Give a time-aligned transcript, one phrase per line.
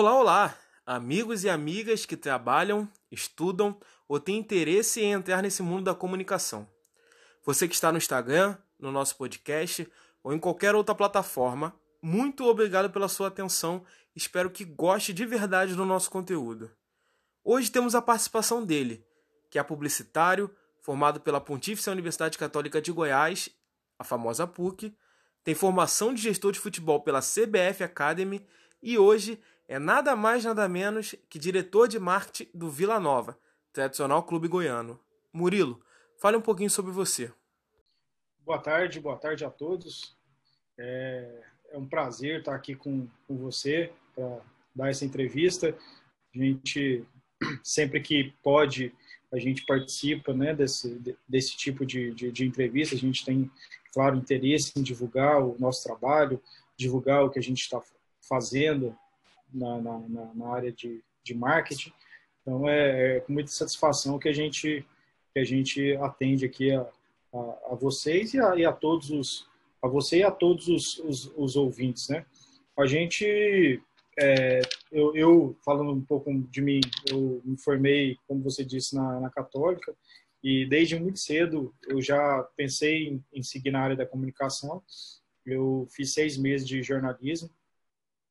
[0.00, 3.78] Olá, olá, amigos e amigas que trabalham, estudam
[4.08, 6.66] ou têm interesse em entrar nesse mundo da comunicação.
[7.44, 9.86] Você que está no Instagram, no nosso podcast
[10.24, 13.84] ou em qualquer outra plataforma, muito obrigado pela sua atenção.
[14.16, 16.70] Espero que goste de verdade do nosso conteúdo.
[17.44, 19.06] Hoje temos a participação dele,
[19.50, 23.50] que é publicitário, formado pela Pontífice Universidade Católica de Goiás,
[23.98, 24.96] a famosa PUC,
[25.44, 28.46] tem formação de gestor de futebol pela CBF Academy
[28.82, 29.38] e hoje
[29.70, 33.38] é nada mais nada menos que diretor de marketing do Vila Nova,
[33.72, 34.98] tradicional clube goiano.
[35.32, 35.80] Murilo,
[36.18, 37.32] fale um pouquinho sobre você.
[38.44, 40.16] Boa tarde, boa tarde a todos.
[40.76, 44.40] É, é um prazer estar aqui com, com você para
[44.74, 45.72] dar essa entrevista.
[46.34, 47.04] A gente,
[47.62, 48.92] sempre que pode,
[49.32, 52.96] a gente participa né, desse, desse tipo de, de, de entrevista.
[52.96, 53.48] A gente tem,
[53.94, 56.42] claro, interesse em divulgar o nosso trabalho,
[56.76, 57.80] divulgar o que a gente está
[58.28, 58.98] fazendo
[59.52, 61.92] na, na, na área de, de marketing.
[62.42, 64.84] Então, é, é, com muita satisfação que a gente,
[65.32, 66.86] que a gente atende aqui a,
[67.32, 67.38] a,
[67.72, 69.48] a vocês e a, e a, todos os
[69.82, 72.26] a você e a todos os, os, os ouvintes, né?
[72.78, 73.82] A gente,
[74.18, 74.60] é,
[74.92, 79.30] eu, eu, falando um pouco de mim, eu me formei, como você disse, na, na
[79.30, 79.94] Católica
[80.42, 84.82] e desde muito cedo eu já pensei em, em seguir na área da comunicação.
[85.44, 87.50] Eu fiz seis meses de jornalismo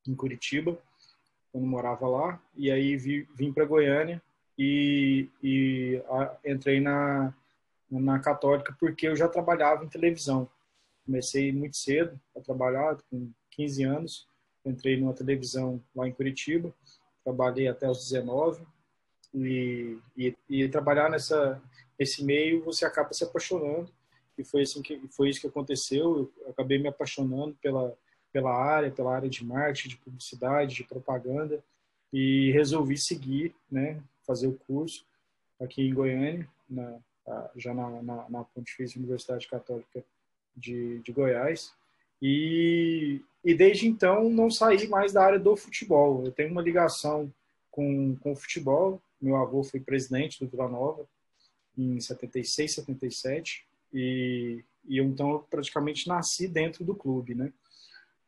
[0.07, 0.79] em Curitiba
[1.51, 4.21] quando morava lá, e aí vi, vim para Goiânia
[4.57, 7.33] e, e a, entrei na,
[7.89, 10.49] na Católica porque eu já trabalhava em televisão.
[11.05, 14.27] Comecei muito cedo a trabalhar, com 15 anos,
[14.65, 16.73] entrei numa televisão lá em Curitiba,
[17.23, 18.61] trabalhei até os 19
[19.33, 21.61] e, e, e trabalhar nessa
[21.99, 23.91] nesse meio você acaba se apaixonando
[24.37, 26.31] e foi assim que foi isso que aconteceu.
[26.41, 27.93] Eu acabei me apaixonando pela
[28.31, 31.63] pela área, pela área de marketing, de publicidade, de propaganda
[32.11, 35.05] e resolvi seguir, né, fazer o curso
[35.59, 36.99] aqui em Goiânia, na,
[37.55, 40.03] já na, na, na Pontifícia Universidade Católica
[40.55, 41.73] de, de Goiás.
[42.21, 46.25] E, e desde então não saí mais da área do futebol.
[46.25, 47.31] Eu tenho uma ligação
[47.71, 49.01] com, com o futebol.
[49.21, 51.07] Meu avô foi presidente do Vila Nova
[51.77, 57.53] em 76, 77 e, e eu então praticamente nasci dentro do clube, né?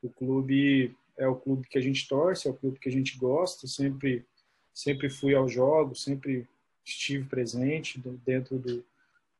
[0.01, 3.17] O clube é o clube que a gente torce, é o clube que a gente
[3.17, 3.67] gosta.
[3.67, 4.25] Sempre,
[4.73, 6.47] sempre fui aos jogos, sempre
[6.83, 8.83] estive presente dentro do,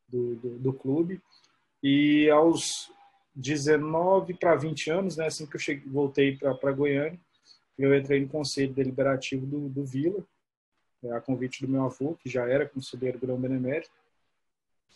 [0.07, 1.21] do, do, do clube.
[1.81, 2.91] E aos
[3.35, 7.19] 19 para 20 anos, né, assim que eu cheguei, voltei para Goiânia,
[7.77, 10.23] eu entrei no conselho deliberativo do, do Vila,
[11.03, 13.89] é, a convite do meu avô, que já era conselheiro grão benemérito,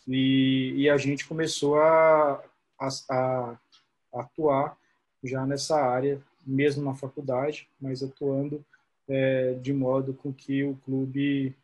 [0.06, 2.44] e, e a gente começou a,
[2.78, 3.58] a, a
[4.12, 4.78] atuar
[5.26, 8.64] já nessa área, mesmo na faculdade, mas atuando
[9.08, 11.54] é, de modo com que o clube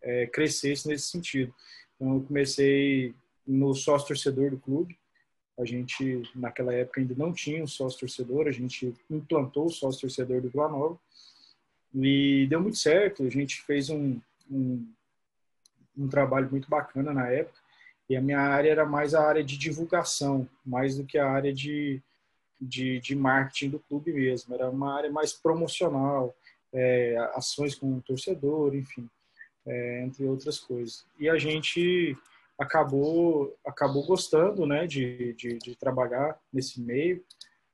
[0.00, 1.54] é, crescesse nesse sentido.
[1.96, 3.14] Então, eu comecei
[3.46, 4.96] no sócio torcedor do clube.
[5.58, 10.00] A gente, naquela época, ainda não tinha um sócio torcedor, a gente implantou o sócio
[10.00, 10.98] torcedor do Vila Nova
[11.94, 13.22] e deu muito certo.
[13.22, 14.18] A gente fez um,
[14.50, 14.86] um,
[15.96, 17.60] um trabalho muito bacana na época
[18.08, 21.52] e a minha área era mais a área de divulgação, mais do que a área
[21.52, 22.02] de,
[22.62, 24.54] de, de marketing do clube mesmo.
[24.54, 26.34] Era uma área mais promocional,
[26.72, 29.08] é, ações com o torcedor, enfim,
[29.66, 31.04] é, entre outras coisas.
[31.18, 32.16] E a gente
[32.58, 37.22] acabou acabou gostando, né, de, de, de trabalhar nesse meio.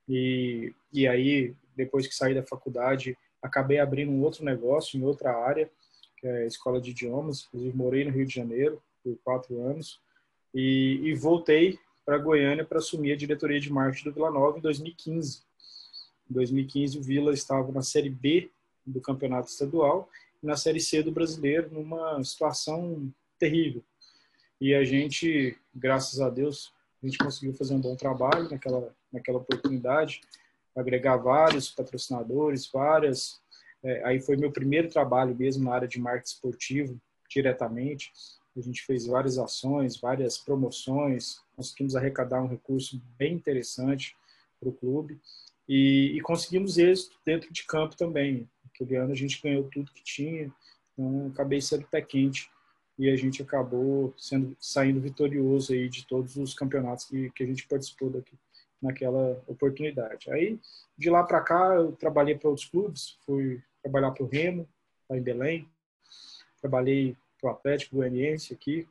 [0.07, 5.31] E, e aí, depois que saí da faculdade, acabei abrindo um outro negócio em outra
[5.37, 5.69] área,
[6.17, 7.45] que é a escola de idiomas.
[7.47, 10.01] Inclusive, morei no Rio de Janeiro por quatro anos.
[10.53, 11.77] E, e voltei
[12.09, 15.43] para Goiânia para assumir a diretoria de marketing do Vila Nova em 2015.
[16.27, 18.49] Em 2015, o Vila estava na Série B
[18.83, 20.09] do Campeonato Estadual
[20.41, 23.83] e na Série C do Brasileiro, numa situação terrível.
[24.59, 26.73] E a gente, graças a Deus,
[27.03, 30.21] a gente conseguiu fazer um bom trabalho naquela, naquela oportunidade,
[30.75, 33.39] agregar vários patrocinadores, várias.
[33.83, 38.11] É, aí foi meu primeiro trabalho mesmo na área de marketing esportivo, diretamente.
[38.59, 44.17] A gente fez várias ações, várias promoções, conseguimos arrecadar um recurso bem interessante
[44.59, 45.17] para o clube
[45.67, 48.49] e, e, conseguimos êxito dentro de campo também.
[48.65, 50.51] Aquele ano a gente ganhou tudo que tinha,
[50.91, 52.49] então acabei sendo pé quente
[52.97, 57.47] e a gente acabou sendo saindo vitorioso aí de todos os campeonatos que, que a
[57.47, 58.37] gente participou daqui
[58.81, 60.29] naquela oportunidade.
[60.31, 60.59] Aí
[60.97, 64.67] de lá para cá eu trabalhei para outros clubes, fui trabalhar para o Remo,
[65.09, 65.69] lá em Belém,
[66.59, 68.87] trabalhei para o Atlético Goianiense aqui,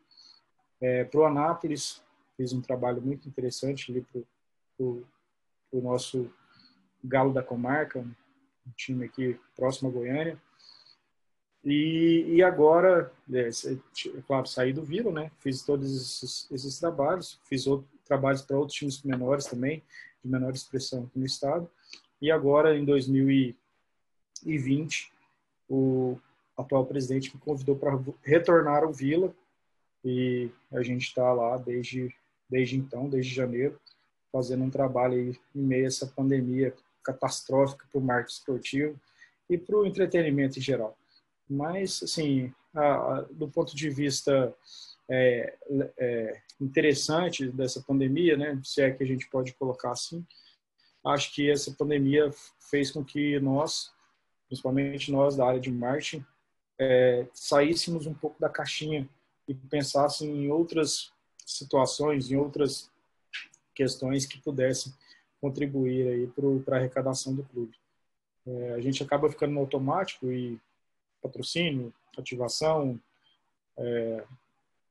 [0.81, 2.03] é, para o Anápolis,
[2.37, 4.21] fiz um trabalho muito interessante ali para
[4.85, 5.05] o
[5.73, 6.31] nosso
[7.03, 8.15] galo da comarca, um
[8.77, 10.39] time aqui próximo a Goiânia.
[11.65, 13.49] E, e agora, é,
[14.27, 15.33] claro, saí do Vila, né?
[15.39, 19.83] Fiz todos esses, esses trabalhos, fiz outro, trabalhos para outros times menores também,
[20.25, 21.69] de menor expressão aqui no estado.
[22.23, 25.13] E agora, em 2020,
[25.69, 26.17] o
[26.59, 29.35] atual presidente me convidou para retornar ao Vila
[30.05, 32.15] e a gente está lá desde,
[32.49, 33.81] desde então, desde janeiro,
[34.33, 39.01] fazendo um trabalho aí em meio a essa pandemia catastrófica para o marketing esportivo
[39.49, 40.97] e para o entretenimento em geral.
[41.49, 44.55] Mas, assim, a, a, do ponto de vista
[45.09, 45.57] é,
[45.97, 50.25] é, interessante dessa pandemia, né, se é que a gente pode colocar assim,
[51.05, 52.31] acho que essa pandemia
[52.71, 53.91] fez com que nós,
[54.47, 56.25] principalmente nós da área de marketing,
[56.79, 59.09] é, saíssemos um pouco da caixinha
[59.47, 61.13] e pensássemos em outras
[61.45, 62.91] situações, em outras
[63.75, 64.93] questões que pudessem
[65.41, 66.27] contribuir aí
[66.65, 67.75] para a arrecadação do clube.
[68.47, 70.59] É, a gente acaba ficando no automático e
[71.23, 73.01] patrocínio, ativação,
[73.77, 74.25] é,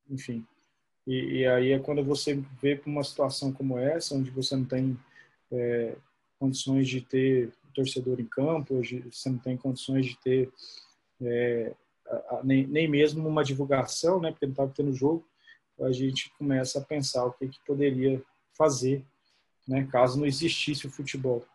[0.09, 0.45] enfim.
[1.05, 4.65] E, e, aí é quando você vê para uma situação como essa, onde você não
[4.65, 4.97] tem
[5.51, 5.95] é,
[6.39, 8.81] condições de ter torcedor em campo,
[9.11, 10.51] você não tem condições de ter
[11.21, 11.73] é,
[12.07, 15.25] a, a, nem, nem mesmo uma divulgação, né, porque não estava tendo jogo,
[15.81, 18.21] a gente começa a pensar o que, que poderia
[18.57, 19.03] fazer,
[19.67, 21.45] né, caso não existisse o futebol.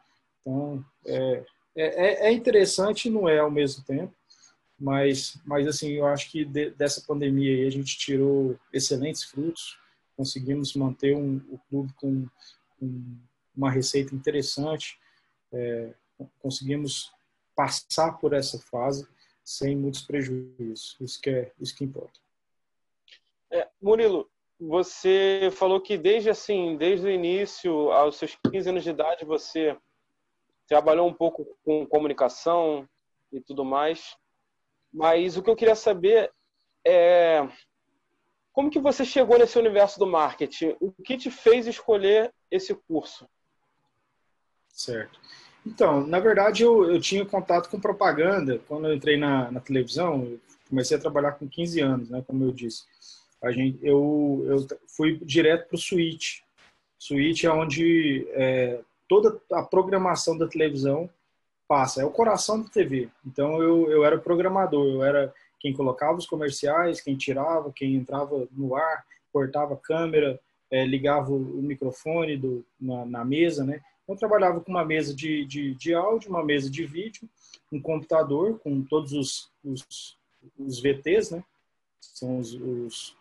[0.40, 1.44] Então, é,
[1.74, 4.14] é, é interessante e não é ao mesmo tempo,
[4.78, 9.78] mas, mas assim, eu acho que de, dessa pandemia aí a gente tirou excelentes frutos,
[10.16, 12.26] conseguimos manter um, o clube com,
[12.78, 13.16] com
[13.56, 14.98] uma receita interessante,
[15.52, 15.94] é,
[16.40, 17.12] conseguimos
[17.54, 19.06] passar por essa fase
[19.44, 20.96] sem muitos prejuízos.
[21.00, 22.20] Isso que é isso que importa.
[23.50, 28.90] É, Murilo, você falou que desde assim, desde o início, aos seus 15 anos de
[28.90, 29.76] idade, você
[30.66, 32.88] trabalhou um pouco com comunicação
[33.32, 34.16] e tudo mais.
[34.92, 36.32] Mas o que eu queria saber
[36.84, 37.46] é
[38.52, 40.76] como que você chegou nesse universo do marketing?
[40.78, 43.28] O que te fez escolher esse curso?
[44.68, 45.20] Certo.
[45.66, 50.38] Então, na verdade, eu, eu tinha contato com propaganda quando eu entrei na, na televisão.
[50.68, 52.84] Comecei a trabalhar com 15 anos, né, como eu disse.
[53.42, 56.40] A gente, eu, eu fui direto para o Switch.
[56.98, 61.10] Switch é onde é, toda a programação da televisão
[61.66, 63.08] passa, é o coração da TV.
[63.26, 68.46] Então eu, eu era programador, eu era quem colocava os comerciais, quem tirava, quem entrava
[68.52, 70.38] no ar, cortava a câmera,
[70.70, 73.80] é, ligava o microfone do, na, na, mesa, né?
[74.12, 77.28] Eu trabalhava com uma mesa de, de, de, áudio, uma mesa de vídeo,
[77.72, 80.18] um computador com todos os, os,
[80.58, 81.42] os VTs, né?
[81.98, 83.16] São os, os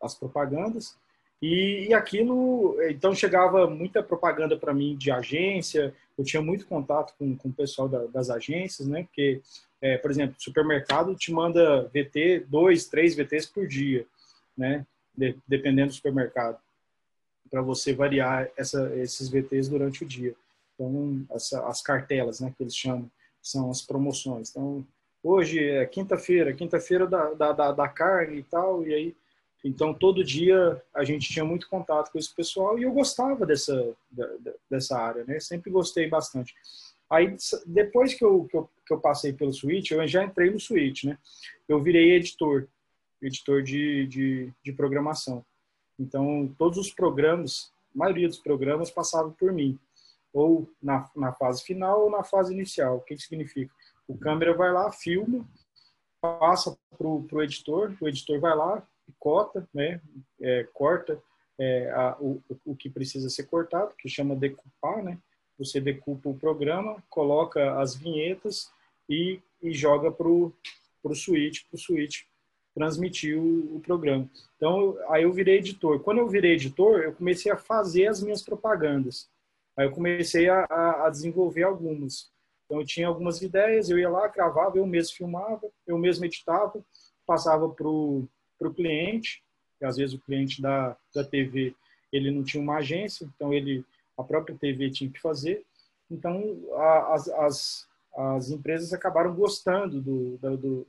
[0.00, 0.96] as propagandas.
[1.42, 7.14] E, e, aquilo, então chegava muita propaganda para mim de agência, eu tinha muito contato
[7.18, 9.04] com, com o pessoal da, das agências, né?
[9.04, 9.40] Porque,
[9.80, 14.06] é, por exemplo, supermercado te manda VT, dois, três VTs por dia,
[14.56, 14.86] né?
[15.16, 16.58] De, dependendo do supermercado,
[17.50, 20.34] para você variar essa, esses VTs durante o dia.
[20.74, 22.52] Então, essa, as cartelas, né?
[22.56, 23.10] Que eles chamam,
[23.42, 24.50] são as promoções.
[24.50, 24.86] Então,
[25.22, 29.16] hoje é quinta-feira, quinta-feira da, da, da, da carne e tal, e aí
[29.64, 33.94] então, todo dia a gente tinha muito contato com esse pessoal e eu gostava dessa,
[34.70, 35.38] dessa área, né?
[35.38, 36.54] Sempre gostei bastante.
[37.10, 40.60] Aí, depois que eu, que eu, que eu passei pelo Switch, eu já entrei no
[40.60, 41.18] Switch, né?
[41.68, 42.68] Eu virei editor,
[43.20, 45.44] editor de, de, de programação.
[46.00, 49.78] Então, todos os programas, a maioria dos programas passavam por mim.
[50.32, 52.96] Ou na, na fase final ou na fase inicial.
[52.96, 53.72] O que, que significa?
[54.08, 55.46] O câmera vai lá, filma,
[56.20, 58.82] passa para o editor, o editor vai lá,
[59.18, 60.00] cota, né,
[60.40, 61.20] é, corta
[61.58, 65.18] é, a, o, o que precisa ser cortado, que chama decupar, né?
[65.58, 68.70] Você decupa o programa, coloca as vinhetas
[69.06, 70.54] e, e joga para o
[71.14, 72.22] switch, para o switch
[72.80, 74.26] transmitir o, o, programa.
[74.56, 76.00] Então, aí eu virei editor.
[76.00, 79.28] Quando eu virei editor, eu comecei a fazer as minhas propagandas.
[79.76, 82.30] Aí eu comecei a, a, a desenvolver algumas.
[82.64, 86.82] Então, eu tinha algumas ideias, eu ia lá, gravava, eu mesmo filmava, eu mesmo editava,
[87.26, 88.26] passava para o
[88.74, 89.42] cliente,
[89.78, 91.74] que às vezes o cliente da, da TV
[92.10, 93.84] ele não tinha uma agência, então ele
[94.16, 95.64] a própria TV tinha que fazer.
[96.10, 100.86] Então a, as, as, as empresas acabaram gostando do, do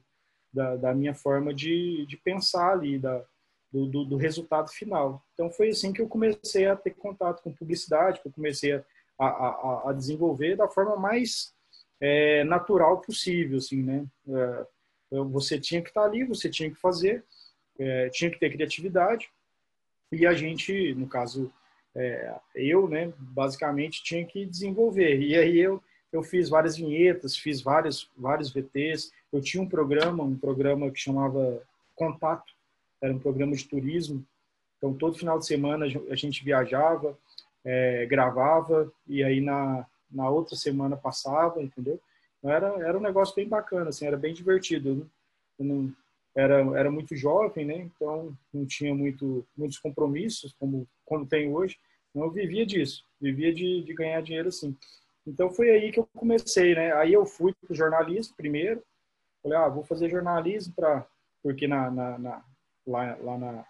[0.53, 3.23] da, da, minha forma de, de pensar ali, da,
[3.71, 5.23] do, do, do, resultado final.
[5.33, 8.83] Então foi assim que eu comecei a ter contato com publicidade, que eu comecei a,
[9.25, 11.53] a, a desenvolver da forma mais
[11.99, 14.05] é, natural possível, assim, né?
[14.27, 14.65] É,
[15.29, 17.23] você tinha que estar ali, você tinha que fazer,
[17.77, 19.29] é, tinha que ter criatividade
[20.11, 21.51] e a gente, no caso,
[21.95, 25.21] é, eu, né, basicamente tinha que desenvolver.
[25.21, 25.81] E aí eu
[26.11, 29.11] eu fiz várias vinhetas, fiz vários, vários VTs.
[29.31, 31.61] Eu tinha um programa, um programa que chamava
[31.95, 32.53] Contato,
[33.01, 34.25] era um programa de turismo.
[34.77, 37.17] Então, todo final de semana a gente viajava,
[37.63, 41.99] é, gravava, e aí na, na outra semana passava, entendeu?
[42.39, 45.09] Então, era, era um negócio bem bacana, assim, era bem divertido.
[45.59, 45.93] Eu não,
[46.35, 47.77] era, era muito jovem, né?
[47.77, 51.77] Então, não tinha muito, muitos compromissos, como quando tem hoje.
[52.09, 54.75] Então, eu vivia disso, vivia de, de ganhar dinheiro assim.
[55.25, 56.93] Então foi aí que eu comecei, né?
[56.93, 58.83] Aí eu fui para o jornalismo primeiro.
[59.43, 61.05] Falei, ah, vou fazer jornalismo para
[61.43, 62.45] porque na, na, na,
[62.85, 63.65] lá, lá na,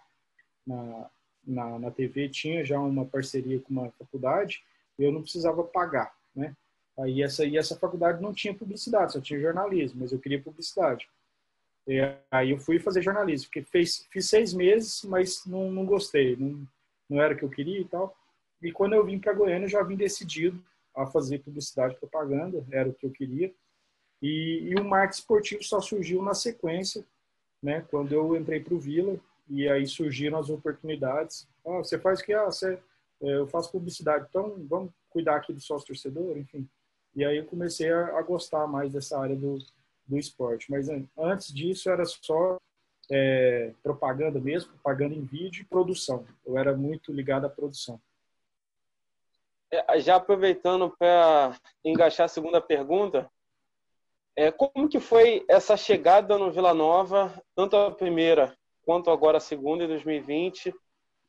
[0.67, 1.09] na,
[1.47, 4.61] na, na TV tinha já uma parceria com uma faculdade
[5.03, 6.55] eu não precisava pagar, né?
[6.99, 11.09] Aí essa, e essa faculdade não tinha publicidade, só tinha jornalismo, mas eu queria publicidade.
[11.87, 16.35] E aí eu fui fazer jornalismo, porque fez, fiz seis meses, mas não, não gostei,
[16.35, 16.67] não,
[17.09, 18.15] não era o que eu queria e tal.
[18.61, 20.63] E quando eu vim para Goiânia, eu já vim decidido
[20.95, 23.53] a fazer publicidade e propaganda, era o que eu queria.
[24.21, 27.05] E, e o marketing esportivo só surgiu na sequência,
[27.61, 31.47] né, quando eu entrei para o Vila, e aí surgiram as oportunidades.
[31.65, 32.33] Ah, você faz o que?
[32.33, 32.79] Ah, você,
[33.21, 36.67] é, eu faço publicidade, então vamos cuidar aqui do sócio torcedor, enfim.
[37.15, 39.57] E aí eu comecei a, a gostar mais dessa área do,
[40.07, 40.71] do esporte.
[40.71, 42.57] Mas antes disso era só
[43.09, 46.25] é, propaganda mesmo, propaganda em vídeo e produção.
[46.45, 47.99] Eu era muito ligado à produção.
[49.71, 53.29] É, já aproveitando para engaixar a segunda pergunta,
[54.35, 59.41] é, como que foi essa chegada no Vila Nova, tanto a primeira quanto agora a
[59.41, 60.73] segunda em 2020?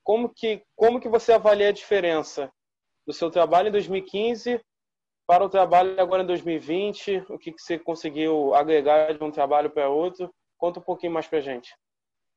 [0.03, 2.53] Como que, como que você avalia a diferença
[3.07, 4.61] do seu trabalho em 2015
[5.27, 7.25] para o trabalho agora em 2020?
[7.29, 10.33] O que, que você conseguiu agregar de um trabalho para outro?
[10.59, 11.75] Conta um pouquinho mais para gente.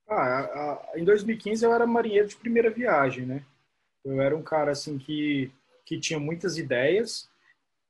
[0.07, 3.43] Ah, em 2015 eu era marinheiro de primeira viagem, né?
[4.03, 5.51] Eu era um cara assim que
[5.85, 7.29] que tinha muitas ideias,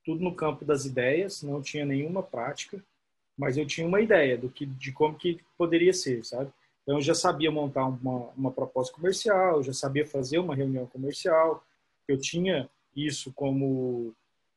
[0.04, 2.84] tudo no campo das ideias, não tinha nenhuma prática,
[3.38, 6.52] mas eu tinha uma ideia do que de como que poderia ser, sabe?
[6.84, 11.66] Então eu já sabia montar uma, uma proposta comercial, já sabia fazer uma reunião comercial,
[12.08, 14.14] eu tinha isso como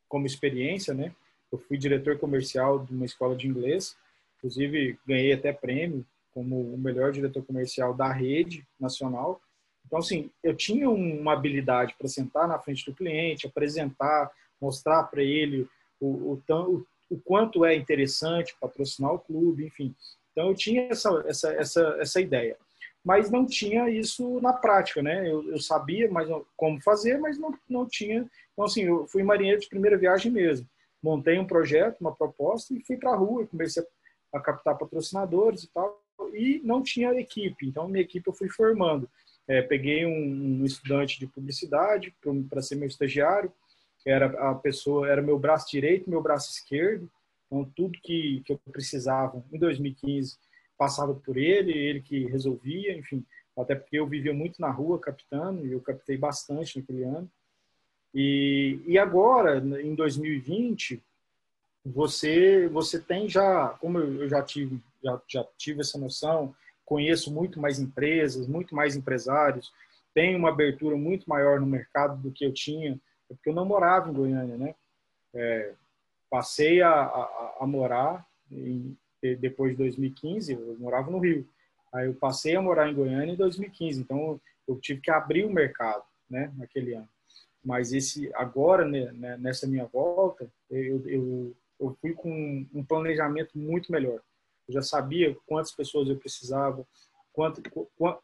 [0.08, 1.14] como experiência, né?
[1.52, 3.96] Eu fui diretor comercial de uma escola de inglês,
[4.36, 9.40] inclusive ganhei até prêmio como o melhor diretor comercial da rede nacional.
[9.88, 14.30] Então, assim, eu tinha uma habilidade para sentar na frente do cliente, apresentar,
[14.60, 15.66] mostrar para ele
[15.98, 19.94] o, o, o, quanto é interessante patrocinar o clube, enfim.
[20.32, 22.58] Então, eu tinha essa, essa, essa, essa ideia.
[23.02, 25.26] Mas não tinha isso na prática, né?
[25.26, 28.28] Eu, eu sabia mas como fazer, mas não, não tinha.
[28.52, 30.68] Então, assim, eu fui marinheiro de primeira viagem mesmo.
[31.02, 33.82] Montei um projeto, uma proposta e fui para a rua, comecei
[34.34, 35.98] a captar patrocinadores e tal,
[36.34, 37.66] e não tinha equipe.
[37.66, 39.08] Então, minha equipe eu fui formando.
[39.48, 42.14] É, peguei um, um, estudante de publicidade
[42.50, 43.50] para ser meu estagiário,
[44.06, 47.10] era a pessoa, era meu braço direito, meu braço esquerdo,
[47.46, 50.36] então tudo que, que eu precisava em 2015
[50.76, 53.24] passava por ele, ele que resolvia, enfim,
[53.56, 57.28] até porque eu vivia muito na rua captando e eu captei bastante naquele ano.
[58.14, 61.02] E, e agora, em 2020,
[61.84, 66.54] você você tem já, como eu já tive já, já tive essa noção,
[66.88, 69.70] conheço muito mais empresas, muito mais empresários,
[70.14, 74.08] tenho uma abertura muito maior no mercado do que eu tinha, porque eu não morava
[74.08, 74.74] em Goiânia, né?
[75.34, 75.74] É,
[76.30, 78.96] passei a, a, a morar em,
[79.38, 81.46] depois de 2015, eu morava no Rio.
[81.92, 85.52] Aí eu passei a morar em Goiânia em 2015, então eu tive que abrir o
[85.52, 87.08] mercado, né, naquele ano.
[87.62, 93.58] Mas esse agora, né, né nessa minha volta, eu, eu, eu fui com um planejamento
[93.58, 94.22] muito melhor.
[94.68, 96.86] Eu já sabia quantas pessoas eu precisava,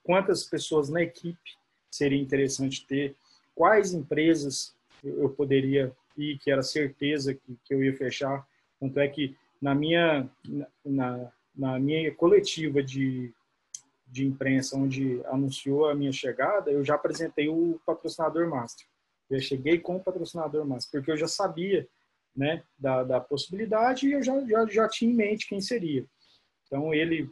[0.03, 1.57] quantas pessoas na equipe
[1.91, 3.17] seria interessante ter,
[3.55, 8.47] quais empresas eu poderia ir, que era certeza que, que eu ia fechar.
[8.81, 10.29] Tanto é que na minha,
[10.85, 13.33] na, na minha coletiva de,
[14.07, 18.87] de imprensa, onde anunciou a minha chegada, eu já apresentei o patrocinador master.
[19.31, 21.89] Eu cheguei com o patrocinador master, porque eu já sabia
[22.37, 26.05] né, da, da possibilidade e eu já, já, já tinha em mente quem seria.
[26.67, 27.31] Então ele,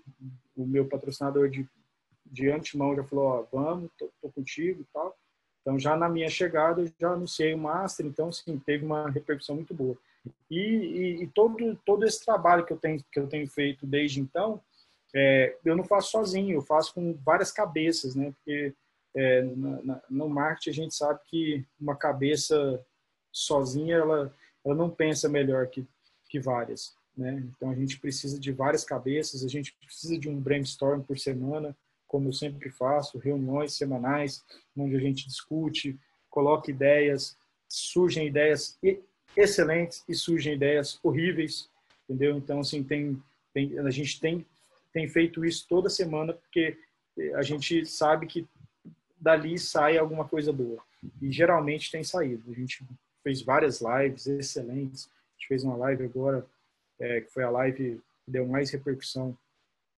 [0.57, 1.69] o meu patrocinador de,
[2.27, 5.17] de antemão já falou, ó, vamos, tô, tô contigo e tal.
[5.61, 9.57] Então já na minha chegada eu já anunciei o master, então sim, teve uma repercussão
[9.57, 9.97] muito boa.
[10.51, 14.21] E, e, e todo todo esse trabalho que eu tenho que eu tenho feito desde
[14.21, 14.61] então,
[15.15, 18.33] é, eu não faço sozinho, eu faço com várias cabeças, né?
[18.33, 18.75] Porque
[19.15, 22.85] é, na, na, no marketing a gente sabe que uma cabeça
[23.31, 24.35] sozinha ela,
[24.65, 25.87] ela não pensa melhor que,
[26.29, 26.97] que várias.
[27.17, 27.45] Né?
[27.57, 31.77] Então a gente precisa de várias cabeças, a gente precisa de um brainstorm por semana,
[32.07, 34.45] como eu sempre faço, reuniões semanais
[34.77, 35.99] onde a gente discute,
[36.31, 37.37] coloca ideias,
[37.69, 38.79] surgem ideias
[39.37, 41.69] excelentes e surgem ideias horríveis,
[42.05, 42.37] entendeu?
[42.37, 44.47] Então, assim, tem, tem, a gente tem,
[44.93, 46.77] tem feito isso toda semana porque
[47.35, 48.47] a gente sabe que
[49.21, 50.83] dali sai alguma coisa boa.
[51.21, 52.51] E geralmente tem saído.
[52.51, 52.85] A gente
[53.23, 55.07] fez várias lives excelentes.
[55.07, 56.47] A gente fez uma live agora,
[57.03, 59.37] é, que foi a live que deu mais repercussão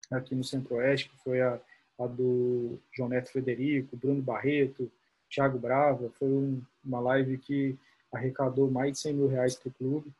[0.09, 1.59] aqui no Centro-Oeste, que foi a,
[1.99, 4.89] a do João Neto Frederico, Bruno Barreto,
[5.29, 6.09] Thiago Brava.
[6.17, 7.77] Foi um, uma live que
[8.11, 10.13] arrecadou mais de 100 mil reais para o clube.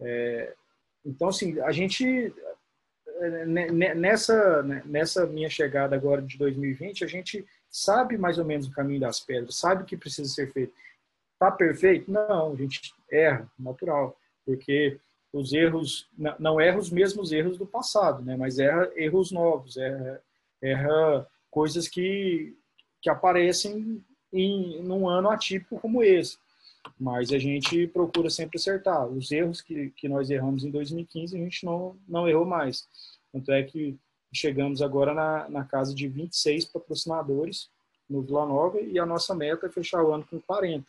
[0.00, 0.54] É,
[1.06, 2.34] então, assim, a gente,
[3.06, 3.46] é,
[3.94, 9.00] nessa, nessa minha chegada agora de 2020, a gente sabe mais ou menos o caminho
[9.00, 10.74] das pedras, sabe o que precisa ser feito.
[11.32, 12.10] Está perfeito?
[12.10, 14.98] Não, a gente erra, natural, porque
[15.32, 16.08] os erros,
[16.38, 18.36] não erra os mesmos erros do passado, né?
[18.36, 20.22] mas erra erros novos, erra,
[20.60, 22.56] erra coisas que,
[23.00, 26.38] que aparecem em num ano atípico como esse.
[26.98, 29.06] Mas a gente procura sempre acertar.
[29.06, 32.88] Os erros que, que nós erramos em 2015, a gente não, não errou mais.
[33.32, 33.98] Tanto é que
[34.32, 37.68] chegamos agora na, na casa de 26 patrocinadores
[38.08, 40.84] no Vila Nova e a nossa meta é fechar o ano com 40.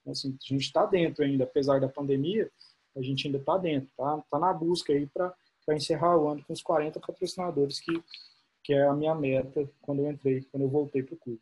[0.00, 2.50] Então, assim, a gente está dentro ainda, apesar da pandemia,
[2.96, 5.34] a gente ainda está dentro, tá, tá na busca aí para
[5.70, 8.02] encerrar o ano com os 40 patrocinadores, que,
[8.62, 11.40] que é a minha meta quando eu entrei, quando eu voltei para o clube.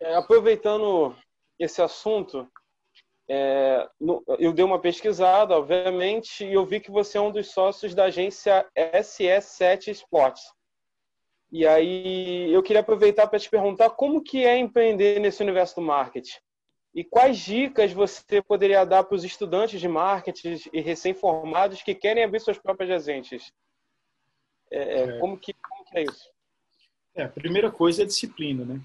[0.00, 1.16] É, aproveitando
[1.58, 2.50] esse assunto,
[3.28, 7.50] é, no, eu dei uma pesquisada, obviamente, e eu vi que você é um dos
[7.52, 10.42] sócios da agência SS7 Sports.
[11.50, 15.82] E aí eu queria aproveitar para te perguntar como que é empreender nesse universo do
[15.82, 16.43] marketing.
[16.94, 22.22] E quais dicas você poderia dar para os estudantes de marketing e recém-formados que querem
[22.22, 23.52] abrir suas próprias agências?
[24.70, 26.30] É, é, é, como, que, como que é isso?
[27.16, 28.80] É, a primeira coisa é disciplina, né?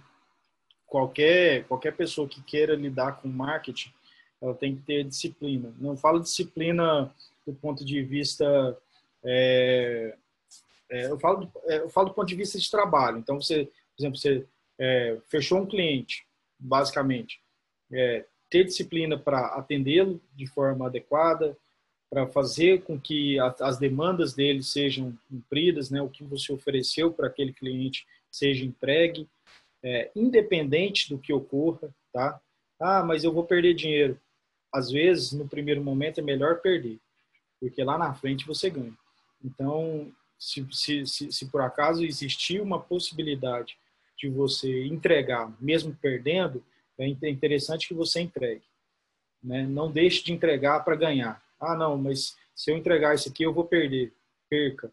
[0.88, 3.94] Qualquer, qualquer pessoa que queira lidar com marketing,
[4.42, 5.72] ela tem que ter disciplina.
[5.78, 7.14] Não falo disciplina
[7.46, 8.76] do ponto de vista.
[9.24, 10.18] É,
[10.90, 13.20] é, eu, falo, eu falo do ponto de vista de trabalho.
[13.20, 14.48] Então, você, por exemplo, você
[15.28, 16.26] fechou um cliente,
[16.58, 17.40] basicamente.
[17.92, 21.58] É, ter disciplina para atendê-lo de forma adequada,
[22.10, 27.12] para fazer com que a, as demandas dele sejam cumpridas, né, o que você ofereceu
[27.12, 29.28] para aquele cliente seja entregue,
[29.84, 32.40] é, independente do que ocorra, tá?
[32.80, 34.20] Ah, mas eu vou perder dinheiro
[34.72, 37.00] às vezes, no primeiro momento, é melhor perder,
[37.60, 38.94] porque lá na frente você ganha.
[39.44, 43.78] Então, se, se, se, se por acaso existir uma possibilidade
[44.18, 46.64] de você entregar, mesmo perdendo,
[47.00, 48.64] é interessante que você entregue.
[49.42, 49.66] Né?
[49.66, 51.42] Não deixe de entregar para ganhar.
[51.60, 54.14] Ah, não, mas se eu entregar isso aqui, eu vou perder.
[54.50, 54.92] Perca.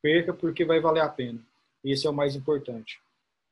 [0.00, 1.40] Perca porque vai valer a pena.
[1.84, 3.00] Esse é o mais importante.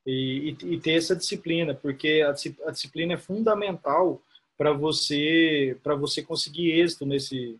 [0.05, 2.31] E, e, e ter essa disciplina, porque a,
[2.67, 4.21] a disciplina é fundamental
[4.57, 7.59] para você para você conseguir êxito nesse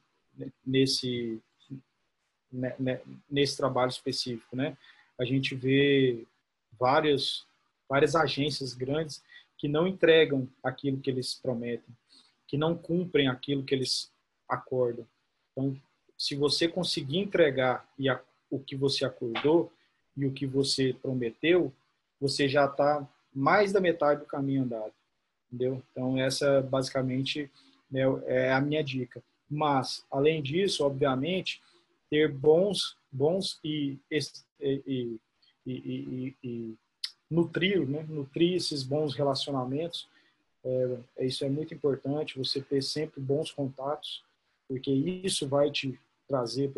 [0.65, 1.39] nesse
[2.51, 4.77] né, né, nesse trabalho específico, né?
[5.19, 6.25] A gente vê
[6.79, 7.45] várias
[7.87, 9.23] várias agências grandes
[9.61, 11.95] que não entregam aquilo que eles prometem,
[12.47, 14.11] que não cumprem aquilo que eles
[14.49, 15.05] acordam.
[15.51, 15.79] Então,
[16.17, 17.87] se você conseguir entregar
[18.49, 19.71] o que você acordou
[20.17, 21.71] e o que você prometeu,
[22.19, 24.93] você já está mais da metade do caminho andado
[25.51, 25.83] entendeu?
[25.91, 27.51] Então, essa basicamente
[27.91, 29.21] né, é a minha dica.
[29.49, 31.61] Mas, além disso, obviamente,
[32.09, 35.19] ter bons, bons e, e,
[35.67, 36.75] e, e
[37.31, 38.05] nutrir, né?
[38.09, 40.07] nutrir esses bons relacionamentos,
[40.63, 44.23] é, isso é muito importante, você ter sempre bons contatos,
[44.67, 46.71] porque isso vai te trazer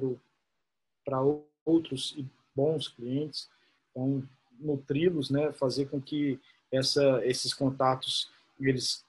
[1.04, 1.22] para
[1.66, 2.16] outros
[2.56, 3.50] bons clientes.
[3.92, 4.24] Então,
[4.60, 5.52] nutri-los, né?
[5.52, 6.39] fazer com que
[6.72, 9.04] essa, esses contatos eles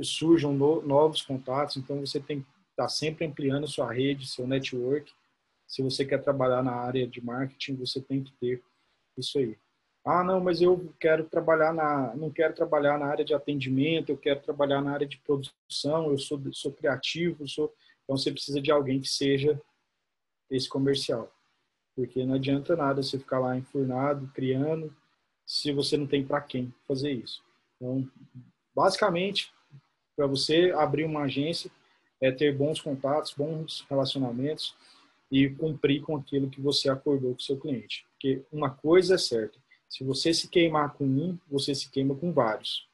[0.00, 4.46] surjam no, novos contatos, então você tem que estar tá sempre ampliando sua rede, seu
[4.46, 5.12] network.
[5.66, 8.62] Se você quer trabalhar na área de marketing, você tem que ter
[9.16, 9.58] isso aí.
[10.08, 14.16] Ah, não, mas eu quero trabalhar na, não quero trabalhar na área de atendimento, eu
[14.16, 18.70] quero trabalhar na área de produção, eu sou, sou criativo, sou, então você precisa de
[18.70, 19.60] alguém que seja
[20.50, 21.30] esse comercial,
[21.94, 24.94] porque não adianta nada você ficar lá enfurnado, criando,
[25.44, 27.42] se você não tem para quem fazer isso.
[27.76, 28.08] Então,
[28.78, 29.52] Basicamente,
[30.14, 31.68] para você abrir uma agência,
[32.20, 34.72] é ter bons contatos, bons relacionamentos
[35.28, 38.06] e cumprir com aquilo que você acordou com o seu cliente.
[38.12, 42.32] Porque uma coisa é certa, se você se queimar com um, você se queima com
[42.32, 42.86] vários.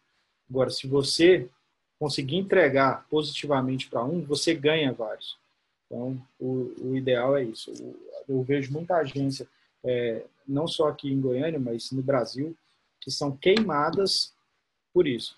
[0.49, 1.49] Agora, se você
[1.99, 5.37] conseguir entregar positivamente para um, você ganha vários.
[5.87, 7.71] Então, o, o ideal é isso.
[7.71, 9.49] Eu, eu vejo muita agência,
[9.83, 12.57] é, não só aqui em Goiânia, mas no Brasil,
[13.01, 14.33] que são queimadas
[14.93, 15.37] por isso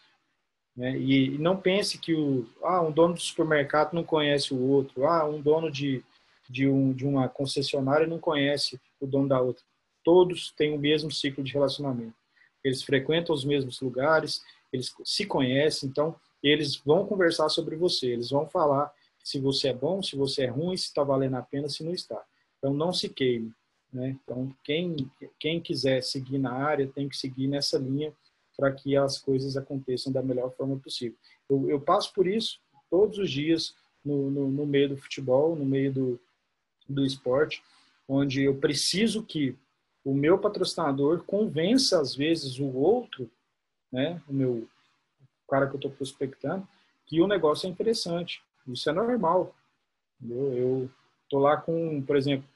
[0.77, 0.99] Né?
[0.99, 5.07] E, e, não pense que o, ah, um dono de supermercado não conhece o outro,
[5.07, 6.05] ah, um dono de,
[6.49, 9.65] de, um, de uma concessionária não conhece o dono da outra.
[10.07, 12.15] Todos têm o mesmo ciclo de relacionamento.
[12.63, 14.41] Eles frequentam os mesmos lugares,
[14.73, 18.93] eles se conhecem, então eles vão conversar sobre você, eles vão falar
[19.25, 21.93] se você é bom, se você é ruim, se está valendo a pena, se não
[21.93, 22.25] está.
[22.57, 23.53] Então não se queime.
[23.93, 24.17] Né?
[24.23, 28.15] Então quem, quem quiser seguir na área tem que seguir nessa linha
[28.57, 31.19] para que as coisas aconteçam da melhor forma possível.
[31.51, 35.67] Eu, eu passo por isso todos os dias no, no, no, meio do futebol, no
[35.67, 36.21] meio do,
[36.89, 37.61] do esporte,
[38.09, 39.57] onde eu preciso que
[40.07, 43.29] o meu patrocinador convença às vezes o outro,
[43.91, 44.69] né, o meu
[45.45, 46.67] o cara que eu estou prospectando,
[47.07, 48.43] que o negócio é interessante.
[48.67, 49.55] Isso é normal.
[50.21, 50.53] Entendeu?
[50.53, 50.91] Eu
[51.23, 52.49] estou lá com, por exemplo,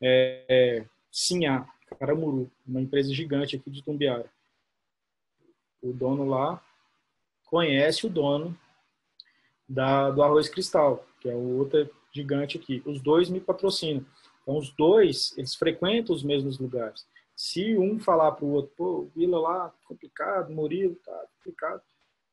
[0.00, 4.30] é, é, Sinhá, Caramuru, uma empresa gigante aqui de Tumbiara.
[5.82, 6.62] O dono lá
[7.46, 8.56] conhece o dono
[9.68, 12.82] da, do Arroz Cristal, que é o outro gigante aqui.
[12.86, 14.04] Os dois me patrocinam.
[14.46, 17.04] Então, os dois, eles frequentam os mesmos lugares.
[17.34, 21.82] Se um falar para o outro, pô, Vila lá, complicado, Murilo, tá complicado,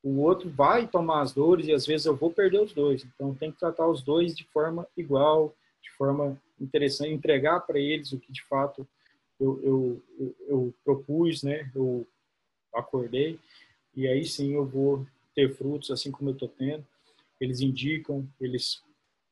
[0.03, 3.03] o outro vai tomar as dores e às vezes eu vou perder os dois.
[3.03, 8.11] Então, tem que tratar os dois de forma igual, de forma interessante, entregar para eles
[8.11, 8.87] o que de fato
[9.39, 11.71] eu, eu, eu, eu propus, né?
[11.73, 12.07] Eu
[12.75, 13.39] acordei,
[13.95, 16.85] e aí sim eu vou ter frutos, assim como eu estou tendo.
[17.41, 18.83] Eles indicam, eles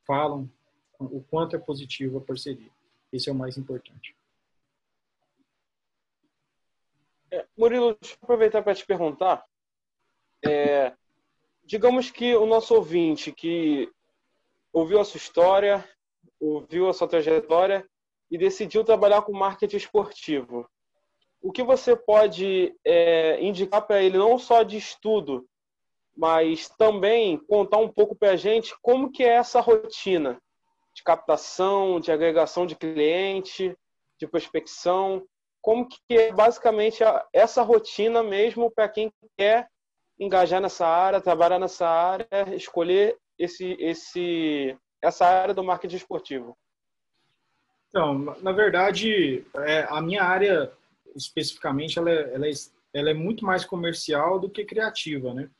[0.04, 0.50] falam
[1.06, 2.70] o quanto é positivo a parceria.
[3.12, 4.16] Esse é o mais importante.
[7.30, 9.44] É, Murilo, deixa eu aproveitar para te perguntar.
[10.44, 10.94] É,
[11.64, 13.90] digamos que o nosso ouvinte que
[14.72, 15.88] ouviu a sua história,
[16.40, 17.88] ouviu a sua trajetória
[18.30, 20.68] e decidiu trabalhar com marketing esportivo
[21.42, 25.44] o que você pode é, indicar para ele, não só de estudo,
[26.16, 30.40] mas também contar um pouco para a gente como que é essa rotina
[31.02, 33.76] de captação, de agregação de cliente,
[34.20, 35.26] de prospecção,
[35.60, 39.68] como que é basicamente essa rotina mesmo para quem quer
[40.18, 46.56] engajar nessa área, trabalhar nessa área, escolher esse, esse, essa área do marketing esportivo?
[47.88, 50.72] Então, na verdade, é, a minha área
[51.16, 52.52] especificamente, ela é, ela, é,
[52.94, 55.50] ela é muito mais comercial do que criativa, né?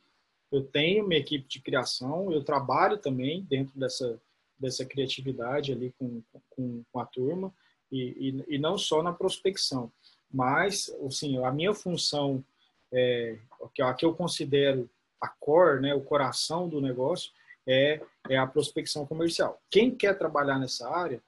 [0.51, 4.19] Eu tenho minha equipe de criação, eu trabalho também dentro dessa,
[4.63, 7.53] dessa criatividade ali com, com, com a turma,
[7.91, 9.91] e, e, e, não só na prospecção,
[10.31, 12.43] mas, assim, a minha função,
[12.91, 13.37] é,
[13.81, 14.89] a que eu considero
[15.21, 17.31] a core, né, o coração do negócio,
[17.67, 19.61] é, é a prospecção comercial.
[19.69, 21.21] Quem quer trabalhar nessa área,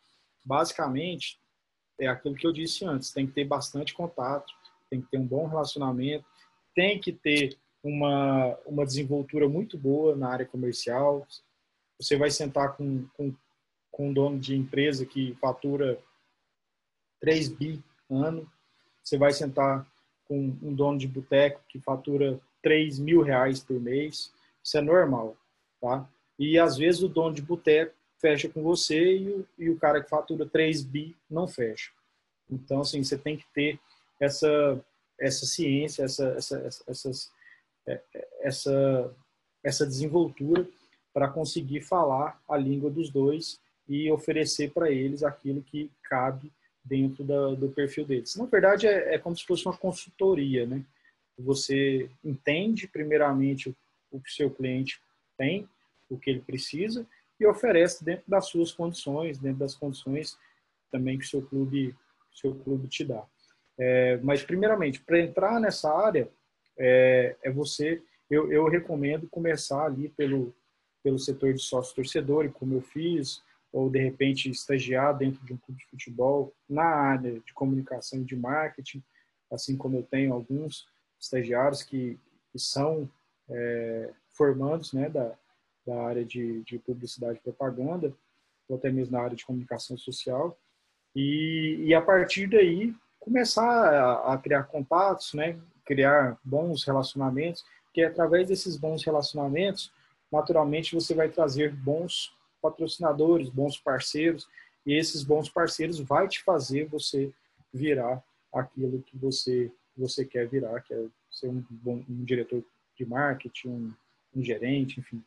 [0.43, 1.39] basicamente,
[1.99, 4.51] é aquilo que eu disse antes, tem que ter bastante contato,
[4.89, 6.25] tem que ter um bom relacionamento,
[6.73, 11.27] tem que ter uma, uma desenvoltura muito boa na área comercial.
[11.99, 13.33] Você vai sentar com, com,
[13.91, 15.97] com um dono de empresa que fatura
[17.21, 18.49] 3 bi ano,
[19.03, 19.85] você vai sentar
[20.25, 24.31] com um dono de boteco que fatura 3 mil reais por mês,
[24.63, 25.37] isso é normal,
[25.79, 26.07] tá?
[26.37, 30.01] E às vezes o dono de boteco fecha com você e o, e o cara
[30.01, 31.91] que fatura 3 bi não fecha.
[32.49, 33.79] Então, assim, você tem que ter
[34.19, 34.83] essa,
[35.19, 37.31] essa ciência, essa, essa, essas,
[37.87, 38.01] é,
[38.41, 39.15] essa,
[39.63, 40.67] essa desenvoltura
[41.15, 46.51] para conseguir falar a língua dos dois e oferecer para eles aquilo que cabe
[46.83, 48.35] dentro da, do perfil deles.
[48.35, 50.83] Na verdade, é, é, como se fosse uma consultoria, né?
[51.39, 53.75] Você entende, primeiramente, o,
[54.11, 54.99] o que seu cliente
[55.37, 55.69] tem,
[56.09, 57.07] o que ele precisa,
[57.39, 60.37] e oferece dentro das suas condições, dentro das condições
[60.91, 61.95] também que seu clube,
[62.33, 63.23] seu clube te dá.
[63.79, 66.29] É, mas, primeiramente, para entrar nessa área,
[66.77, 70.53] é, é você, eu, eu, recomendo começar ali pelo,
[71.05, 75.79] pelo setor de sócio-torcedor, como eu fiz, ou de repente estagiar dentro de um clube
[75.79, 79.03] de futebol na área de comunicação e de marketing,
[79.51, 80.87] assim como eu tenho alguns
[81.21, 82.19] estagiários que,
[82.51, 83.07] que são
[83.47, 85.37] é, formandos né, da,
[85.85, 88.11] da área de, de publicidade e propaganda,
[88.67, 90.57] ou até mesmo na área de comunicação social,
[91.15, 97.63] e, e a partir daí começar a, a, criar contatos, né, criar bons relacionamentos,
[97.93, 99.93] que através desses bons relacionamentos,
[100.31, 104.47] naturalmente você vai trazer bons patrocinadores, bons parceiros,
[104.85, 107.31] e esses bons parceiros vai te fazer você
[107.73, 112.61] virar aquilo que você você quer virar, que é ser um, bom, um diretor
[112.97, 113.93] de marketing, um,
[114.35, 115.23] um gerente, enfim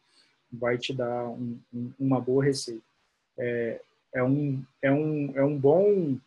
[0.51, 2.83] vai te dar um, um, uma boa receita.
[3.37, 3.81] É,
[4.15, 6.19] é, um, é, um, é um bom,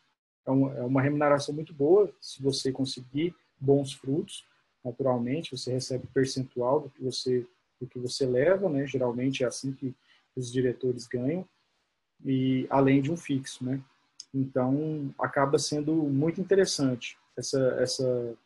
[0.45, 4.45] é, um, é uma remuneração muito boa se você conseguir bons frutos,
[4.83, 7.45] naturalmente, você recebe percentual do que você
[7.81, 8.85] do que você leva, né?
[8.85, 9.93] Geralmente é assim que
[10.35, 11.45] os diretores ganham
[12.23, 13.81] e além de um fixo, né?
[14.33, 18.37] Então acaba sendo muito interessante essa essa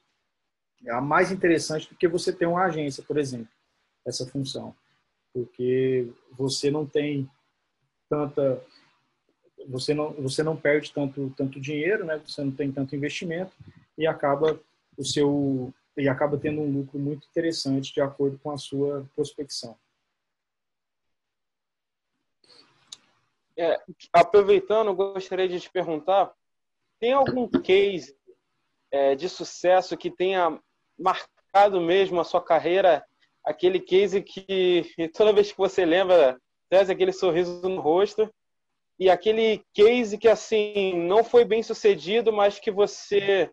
[0.85, 3.47] é a mais interessante do que você ter uma agência, por exemplo,
[4.05, 4.75] essa função,
[5.33, 7.29] porque você não tem
[8.09, 8.61] tanta
[9.67, 12.21] você não você não perde tanto tanto dinheiro, né?
[12.25, 13.51] Você não tem tanto investimento
[13.97, 14.59] e acaba
[14.97, 19.77] o seu e acaba tendo um lucro muito interessante de acordo com a sua prospecção.
[23.57, 23.79] É,
[24.11, 26.33] aproveitando, gostaria de te perguntar:
[26.99, 28.15] tem algum case
[28.91, 30.59] é, de sucesso que tenha
[30.97, 33.05] marcado mesmo a sua carreira?
[33.43, 34.83] Aquele case que
[35.15, 38.29] toda vez que você lembra, traz aquele sorriso no rosto
[38.99, 43.49] e aquele case que assim não foi bem sucedido, mas que você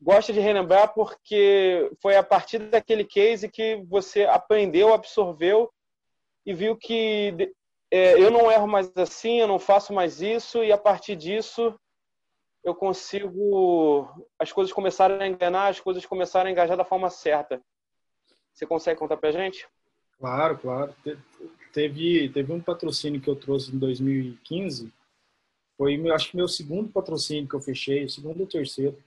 [0.00, 5.70] gosta de relembrar porque foi a partir daquele case que você aprendeu, absorveu
[6.46, 7.52] e viu que
[7.90, 11.74] é, eu não erro mais assim, eu não faço mais isso e a partir disso
[12.62, 14.08] eu consigo
[14.38, 17.60] as coisas começarem a enganar, as coisas começarem a engajar da forma certa.
[18.52, 19.66] Você consegue contar pra gente?
[20.18, 20.94] Claro, claro.
[21.72, 24.92] Teve, teve um patrocínio que eu trouxe em 2015.
[25.78, 29.02] Foi, acho que meu segundo patrocínio que eu fechei, o segundo ou terceiro.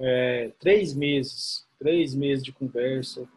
[0.00, 3.28] É, três meses, três meses de conversa,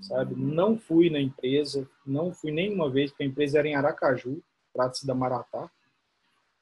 [0.00, 0.34] sabe?
[0.34, 5.06] Não fui na empresa, não fui nenhuma vez, porque a empresa era em Aracaju, trata-se
[5.06, 5.70] da Maratá.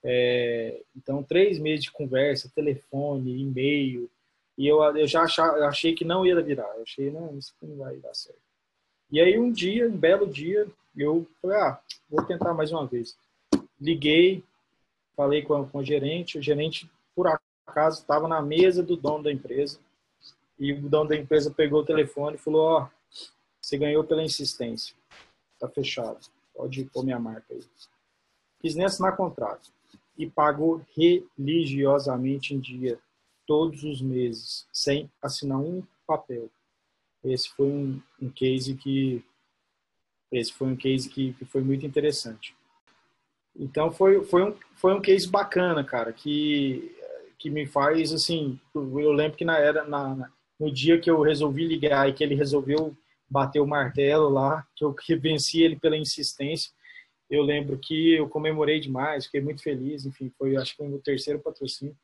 [0.03, 4.11] É, então, três meses de conversa, telefone, e-mail,
[4.57, 6.71] e eu, eu já achava, eu achei que não ia virar.
[6.77, 8.39] Eu achei, não, isso não vai dar certo.
[9.11, 13.17] E aí, um dia, um belo dia, eu falei, ah, vou tentar mais uma vez.
[13.81, 14.43] Liguei,
[15.17, 17.27] falei com, a, com o gerente, o gerente, por
[17.67, 19.79] acaso, estava na mesa do dono da empresa,
[20.59, 22.89] e o dono da empresa pegou o telefone e falou, ó, oh,
[23.61, 24.95] você ganhou pela insistência.
[25.59, 26.21] Tá fechado.
[26.55, 27.65] Pode pôr minha marca aí.
[28.61, 29.73] Quis nem assinar contrato.
[30.17, 33.01] E pagou religiosamente em dia,
[33.47, 36.49] todos os meses, sem assinar um papel.
[37.25, 39.25] Esse foi um, um case que
[40.31, 42.57] esse foi um case que, que foi muito interessante.
[43.57, 46.97] Então foi, foi, um, foi um case bacana, cara, que,
[47.39, 48.59] que me faz assim.
[48.75, 52.35] Eu lembro que na era na, no dia que eu resolvi ligar e que ele
[52.35, 52.97] resolveu
[53.29, 56.73] bater o martelo lá, que eu venci ele pela insistência.
[57.29, 61.41] Eu lembro que eu comemorei demais, fiquei muito feliz, enfim, foi acho que o terceiro
[61.41, 61.97] patrocínio.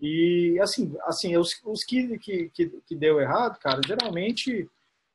[0.00, 4.68] E assim, assim os, os que, que, que deu errado, cara, geralmente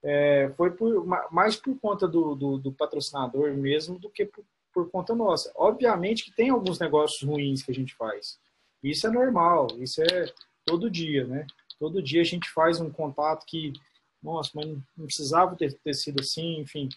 [0.04, 4.90] é, foi por, mais por conta do, do, do, patrocinador mesmo do que por, por
[4.92, 5.52] conta nossa.
[5.56, 8.40] Obviamente que tem alguns negócios ruins que a gente faz.
[8.86, 10.32] Isso é normal, isso é
[10.64, 11.48] todo dia, né?
[11.80, 13.74] Todo dia a gente faz um contato que,
[14.22, 16.88] nossa, mas não precisava ter, ter sido assim, enfim.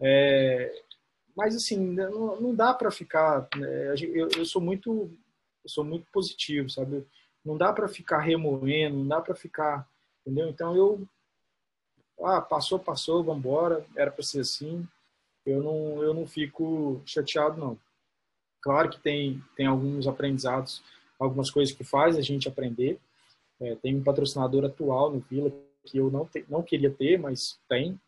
[0.00, 0.72] É,
[1.36, 3.48] mas assim, não, não dá para ficar.
[3.56, 5.10] Né, eu, eu, sou muito,
[5.64, 7.04] eu sou muito positivo, sabe?
[7.44, 9.88] Não dá para ficar remoendo, não dá para ficar,
[10.20, 10.48] entendeu?
[10.48, 11.04] Então eu,
[12.22, 13.84] ah, passou, passou, vamos embora.
[13.96, 14.86] Era para ser assim.
[15.44, 17.76] Eu não, eu não fico chateado não.
[18.62, 20.82] Claro que tem, tem alguns aprendizados,
[21.18, 22.98] algumas coisas que faz a gente aprender
[23.60, 25.52] é, tem um patrocinador atual no Vila
[25.84, 28.00] que eu não, te, não queria ter, mas tem.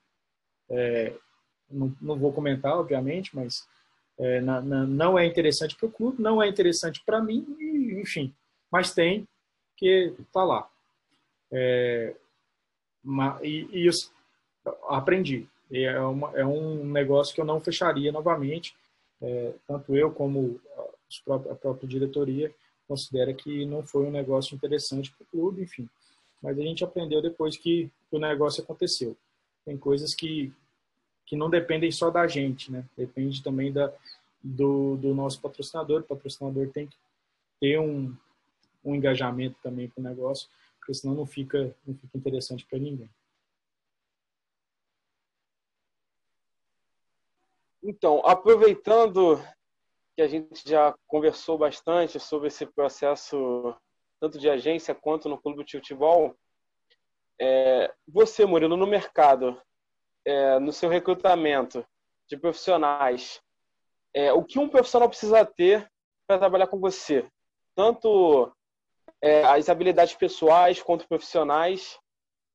[0.68, 1.14] É,
[1.70, 3.66] não, não vou comentar, obviamente, mas
[4.18, 8.00] é, na, na, não é interessante para o clube, não é interessante para mim, e,
[8.00, 8.34] enfim.
[8.70, 9.28] Mas tem,
[9.76, 10.68] que está lá.
[11.52, 12.14] É,
[13.42, 13.92] e, e eu
[14.88, 15.48] aprendi.
[15.70, 18.76] É, uma, é um negócio que eu não fecharia novamente,
[19.20, 20.60] é, tanto eu como
[21.28, 22.52] a própria diretoria
[22.86, 25.88] considera que não foi um negócio interessante para o clube, enfim.
[26.42, 29.16] Mas a gente aprendeu depois que o negócio aconteceu.
[29.64, 30.52] Tem coisas que,
[31.24, 32.84] que não dependem só da gente, né?
[32.96, 33.92] Depende também da,
[34.42, 36.00] do, do nosso patrocinador.
[36.00, 36.96] O patrocinador tem que
[37.60, 38.14] ter um,
[38.84, 43.10] um engajamento também com o negócio, porque senão não fica, não fica interessante para ninguém.
[47.82, 49.40] Então, aproveitando
[50.16, 53.76] que a gente já conversou bastante sobre esse processo,
[54.18, 56.34] tanto de agência quanto no clube de futebol.
[57.38, 59.60] É, você, Murilo, no mercado,
[60.24, 61.86] é, no seu recrutamento
[62.26, 63.42] de profissionais,
[64.14, 65.86] é, o que um profissional precisa ter
[66.26, 67.30] para trabalhar com você?
[67.74, 68.50] Tanto
[69.20, 72.00] é, as habilidades pessoais quanto profissionais.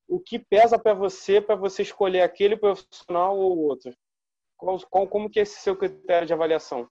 [0.08, 3.95] O que pesa para você para você escolher aquele profissional ou outro?
[4.58, 6.89] Como que é esse seu critério de avaliação?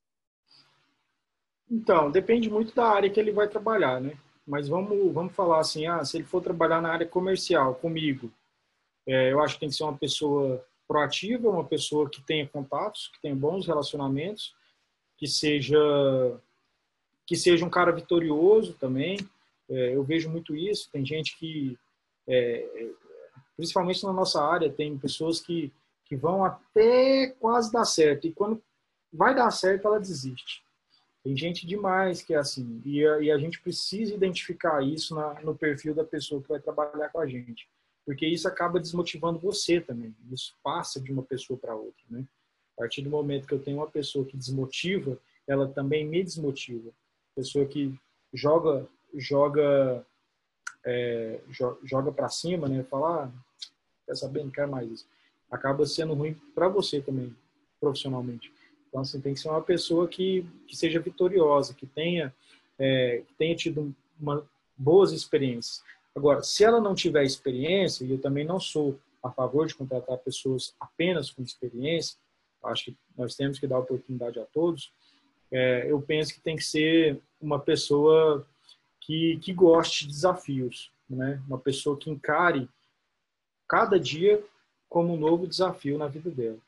[1.71, 4.19] Então, depende muito da área que ele vai trabalhar, né?
[4.47, 8.33] Mas vamos, vamos falar assim, ah, se ele for trabalhar na área comercial comigo,
[9.07, 13.09] é, eu acho que tem que ser uma pessoa proativa, uma pessoa que tenha contatos,
[13.15, 14.55] que tenha bons relacionamentos,
[15.17, 15.79] que seja
[17.27, 19.17] que seja um cara vitorioso também.
[19.69, 20.91] É, eu vejo muito isso.
[20.91, 21.79] Tem gente que,
[22.27, 22.91] é,
[23.57, 25.73] principalmente na nossa área, tem pessoas que,
[26.07, 28.61] que vão até quase dar certo e quando
[29.13, 30.65] vai dar certo ela desiste.
[31.23, 35.41] Tem gente demais que é assim e a, e a gente precisa identificar isso na,
[35.43, 37.69] no perfil da pessoa que vai trabalhar com a gente
[38.11, 40.13] porque isso acaba desmotivando você também.
[40.33, 42.27] Isso passa de uma pessoa para outra, né?
[42.77, 46.91] A partir do momento que eu tenho uma pessoa que desmotiva, ela também me desmotiva.
[47.37, 47.95] Pessoa que
[48.35, 50.05] joga joga
[50.85, 51.41] é,
[51.85, 52.83] joga para cima, né?
[52.83, 53.33] Falar, ah,
[54.07, 55.07] quer saber, não quero mais isso.
[55.49, 57.33] Acaba sendo ruim para você também,
[57.79, 58.53] profissionalmente.
[58.91, 62.35] Então, assim, tem que ser uma pessoa que, que seja vitoriosa, que tenha,
[62.79, 64.45] é, que tenha tido uma,
[64.77, 65.83] boas experiências.
[66.15, 70.19] Agora, se ela não tiver experiência, e eu também não sou a favor de contratar
[70.19, 72.19] pessoas apenas com experiência,
[72.65, 74.93] acho que nós temos que dar oportunidade a todos,
[75.53, 78.47] é, eu penso que tem que ser uma pessoa
[79.01, 81.41] que, que goste de desafios, né?
[81.47, 82.69] uma pessoa que encare
[83.69, 84.43] cada dia
[84.89, 86.59] como um novo desafio na vida dela.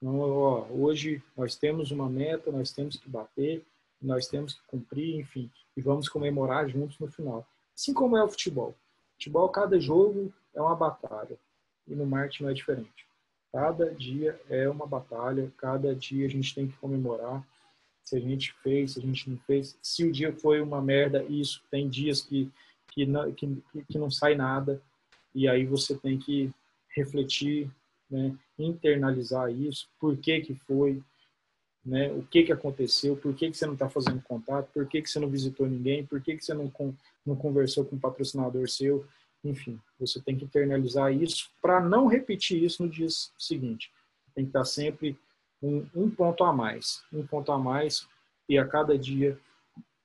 [0.00, 3.64] Então, ó, hoje nós temos uma meta, nós temos que bater,
[4.00, 7.46] nós temos que cumprir, enfim, e vamos comemorar juntos no final.
[7.76, 8.74] Assim como é o futebol.
[9.12, 11.38] Futebol, cada jogo é uma batalha.
[11.86, 13.06] E no marketing não é diferente.
[13.52, 17.44] Cada dia é uma batalha, cada dia a gente tem que comemorar
[18.02, 19.78] se a gente fez, se a gente não fez.
[19.82, 21.62] Se o dia foi uma merda, isso.
[21.70, 22.50] Tem dias que,
[22.88, 23.46] que, não, que,
[23.88, 24.80] que não sai nada.
[25.34, 26.50] E aí você tem que
[26.96, 27.70] refletir,
[28.10, 29.88] né, internalizar isso.
[29.98, 31.02] Por que que foi,
[31.84, 35.00] né, o que que aconteceu, por que que você não está fazendo contato, por que
[35.00, 36.72] que você não visitou ninguém, por que que você não,
[37.24, 39.06] não conversou com um patrocinador seu,
[39.42, 43.06] enfim, você tem que internalizar isso para não repetir isso no dia
[43.38, 43.90] seguinte.
[44.34, 45.18] Tem que estar sempre
[45.62, 48.06] um, um ponto a mais, um ponto a mais
[48.48, 49.38] e a cada dia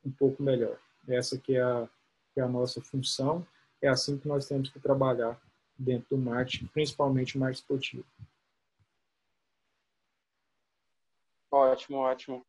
[0.06, 0.78] um pouco melhor.
[1.08, 1.88] Essa que é a,
[2.34, 3.46] que é a nossa função,
[3.82, 5.40] é assim que nós temos que trabalhar
[5.78, 8.06] dentro do marketing, principalmente o marketing esportivo.
[11.52, 12.46] Ótimo, ótimo.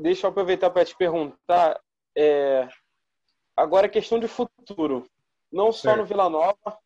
[0.00, 1.80] Deixa, eu aproveitar para te perguntar.
[2.16, 2.68] É,
[3.56, 5.06] agora, questão de futuro.
[5.50, 5.98] Não só certo.
[5.98, 6.78] no Vila Nova,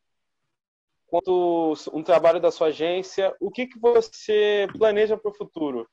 [1.08, 3.34] quanto um trabalho da sua agência.
[3.40, 5.88] O que, que você planeja para o futuro?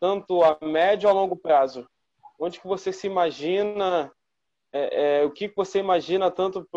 [0.00, 1.88] Tanto a médio ou a longo prazo?
[2.38, 4.12] Onde que você se imagina?
[4.76, 6.68] É, é, o que, você imagina tanto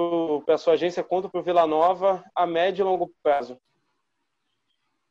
[0.45, 3.59] para a sua agência quanto para o Vila Nova a médio e longo prazo?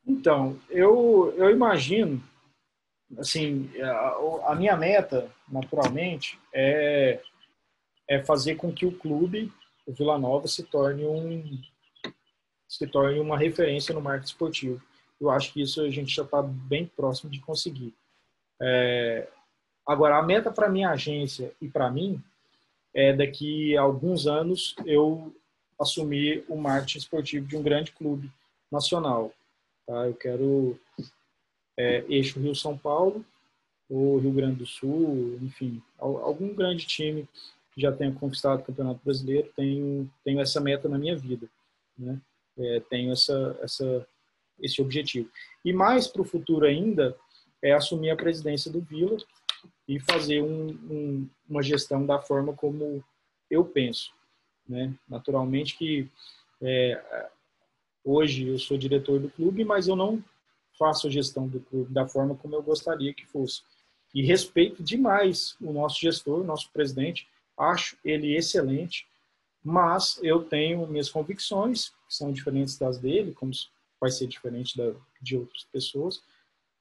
[0.06, 2.22] Então, eu, eu imagino
[3.18, 7.20] assim, a, a, minha meta, naturalmente, é,
[8.08, 9.52] é fazer com que o clube,
[9.84, 11.60] o Vila Nova, se torne um
[12.68, 14.82] se torne uma referência no marketing esportivo.
[15.20, 17.92] Eu acho que isso a gente já está bem próximo de conseguir.
[18.62, 19.28] É,
[19.84, 22.22] agora, a meta para minha agência e para mim
[22.96, 25.30] é daqui a alguns anos eu
[25.78, 28.32] assumir o marketing esportivo de um grande clube
[28.72, 29.34] nacional.
[29.86, 30.06] Tá?
[30.06, 30.80] Eu quero
[31.76, 33.22] é, eixo Rio-São Paulo,
[33.90, 37.28] ou Rio Grande do Sul, enfim, algum grande time
[37.74, 41.46] que já tenha conquistado o Campeonato Brasileiro, tenho, tenho essa meta na minha vida,
[41.98, 42.18] né?
[42.58, 44.08] É, tenho essa, essa,
[44.58, 45.30] esse objetivo.
[45.62, 47.14] E mais para o futuro ainda,
[47.62, 49.18] é assumir a presidência do Vila
[49.88, 53.02] e fazer um, um, uma gestão da forma como
[53.50, 54.12] eu penso.
[54.68, 54.92] Né?
[55.08, 56.08] Naturalmente que
[56.60, 57.30] é,
[58.04, 60.22] hoje eu sou diretor do clube, mas eu não
[60.78, 63.62] faço a gestão do clube da forma como eu gostaria que fosse.
[64.14, 69.06] E respeito demais o nosso gestor, o nosso presidente, acho ele excelente,
[69.62, 73.52] mas eu tenho minhas convicções, que são diferentes das dele, como
[74.00, 76.22] vai ser diferente da, de outras pessoas,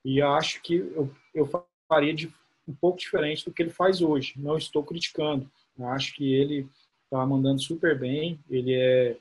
[0.03, 1.49] e acho que eu, eu
[1.87, 2.31] faria de,
[2.67, 4.33] um pouco diferente do que ele faz hoje.
[4.37, 5.49] Não estou criticando,
[5.79, 6.67] acho que ele
[7.03, 9.17] está mandando super bem, ele é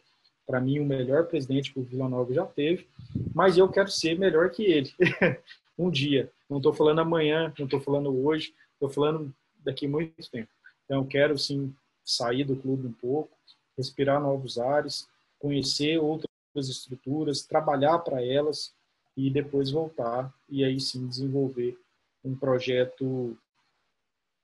[0.47, 2.87] para mim, o melhor presidente que o Vila Nova já teve,
[3.35, 4.93] mas eu quero ser melhor que ele
[5.79, 6.31] um dia.
[6.49, 9.35] Não estou falando amanhã, não estou falando hoje, estou falando
[9.65, 10.49] daqui muito tempo.
[10.85, 11.75] Então, eu quero, sim,
[12.05, 13.31] sair do clube um pouco,
[13.77, 16.29] respirar novos ares, conhecer outras
[16.69, 18.73] estruturas, trabalhar para elas
[19.17, 21.79] e depois voltar e aí sim desenvolver
[22.25, 23.37] um projeto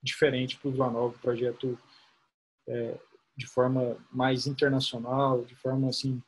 [0.02, 1.78] diferente para o Vila Nova, um projeto
[2.68, 2.98] é,
[3.36, 6.22] de forma mais internacional, de forma assim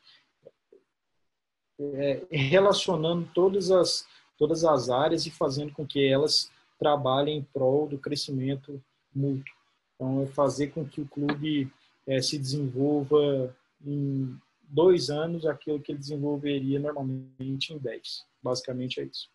[1.78, 4.06] é, relacionando todas as
[4.38, 8.82] todas as áreas e fazendo com que elas trabalhem em prol do crescimento
[9.14, 9.54] mútuo.
[9.94, 11.70] Então, é fazer com que o clube
[12.06, 18.24] é, se desenvolva em dois anos aquilo que ele desenvolveria normalmente em dez.
[18.42, 19.30] Basicamente é isso.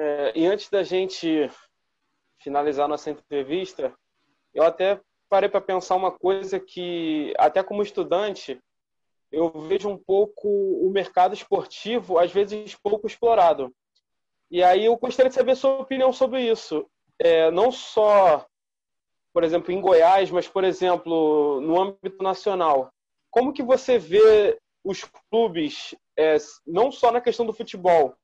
[0.00, 1.50] É, e antes da gente
[2.40, 3.92] finalizar nossa entrevista,
[4.54, 8.60] eu até parei para pensar uma coisa que, até como estudante,
[9.32, 13.74] eu vejo um pouco o mercado esportivo, às vezes, pouco explorado.
[14.48, 16.88] E aí eu gostaria de saber a sua opinião sobre isso.
[17.18, 18.46] É, não só,
[19.32, 22.88] por exemplo, em Goiás, mas, por exemplo, no âmbito nacional.
[23.32, 28.14] Como que você vê os clubes, é, não só na questão do futebol,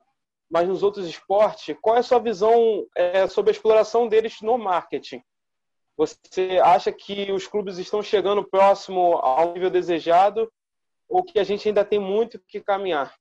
[0.55, 4.57] mas nos outros esportes, qual é a sua visão é, sobre a exploração deles no
[4.57, 5.21] marketing?
[5.97, 10.49] Você acha que os clubes estão chegando próximo ao nível desejado
[11.09, 13.13] ou que a gente ainda tem muito que caminhar?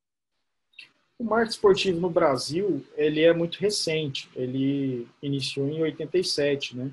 [1.17, 4.29] O marketing esportivo no Brasil, ele é muito recente.
[4.35, 6.91] Ele iniciou em 87, né?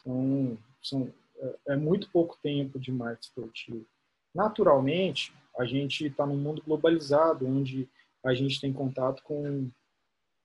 [0.00, 3.86] Então, são, é, é muito pouco tempo de marketing esportivo.
[4.32, 7.88] Naturalmente, a gente está num mundo globalizado, onde
[8.24, 9.70] a gente tem contato com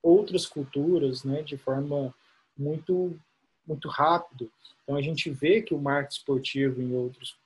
[0.04, 2.14] outras culturas, né, de forma
[2.58, 3.18] muito
[3.66, 4.52] muito rápido.
[4.84, 7.38] Então a gente vê que o marketing esportivo em outros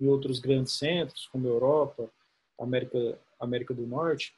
[0.00, 2.08] em outros grandes centros, como Europa,
[2.58, 4.34] América América do Norte,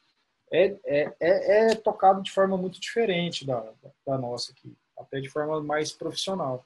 [0.53, 3.73] é, é, é, é tocado de forma muito diferente da,
[4.07, 6.65] da nossa aqui, até de forma mais profissional.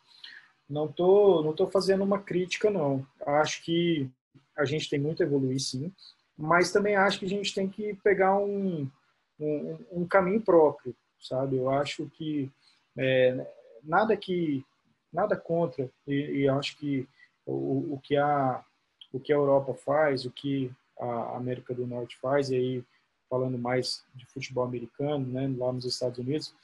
[0.69, 3.07] Não tô não tô fazendo uma crítica não.
[3.25, 4.11] Acho que
[4.57, 5.93] a gente tem muito a evoluir sim,
[6.37, 8.91] mas também acho que a gente tem que pegar um,
[9.39, 11.57] um, um caminho próprio, sabe?
[11.57, 12.51] Eu acho que
[12.97, 13.47] é,
[13.83, 14.65] nada que
[15.13, 17.09] nada contra e, e acho que
[17.47, 18.65] o, o, que a
[19.13, 22.85] o que a Europa faz, o que a América do Norte faz, e aí
[23.31, 26.55] falando mais de futebol americano, né, lá nos Estados Unidos,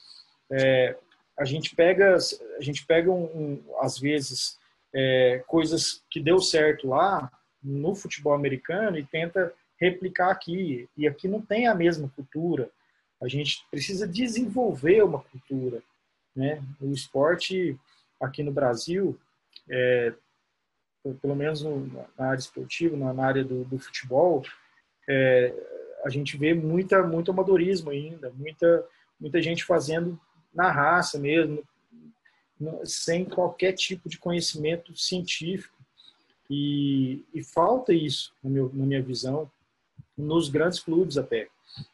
[0.51, 0.97] é,
[1.37, 4.59] a gente pega a gente pega um, um às vezes
[4.93, 7.31] é, coisas que deu certo lá
[7.63, 10.87] no futebol americano e tenta replicar aqui.
[10.95, 12.69] E aqui não tem a mesma cultura.
[13.19, 15.81] A gente precisa desenvolver uma cultura.
[16.35, 16.63] Né?
[16.79, 17.77] O esporte
[18.19, 19.19] aqui no Brasil,
[19.67, 20.13] é,
[21.21, 24.43] pelo menos na área esportiva, na área do, do futebol,
[25.09, 25.53] é,
[26.03, 28.87] a gente vê muita, muito amadorismo ainda, muita,
[29.19, 30.19] muita gente fazendo
[30.53, 31.63] na raça mesmo,
[32.83, 35.75] sem qualquer tipo de conhecimento científico.
[36.49, 39.49] E, e falta isso, na, minha visão,
[40.17, 41.47] nos grandes clubes até.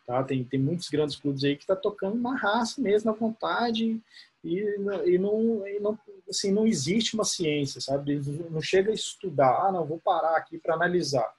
[0.06, 0.24] Tá?
[0.24, 4.02] Tem, tem muitos grandes clubes aí que está tocando na raça mesmo, na vontade,
[4.44, 4.60] e,
[5.06, 6.00] e, não, e não,
[6.30, 8.20] assim, não existe uma ciência, sabe?
[8.50, 11.30] Não chega a estudar, ah, não, vou parar aqui para analisar.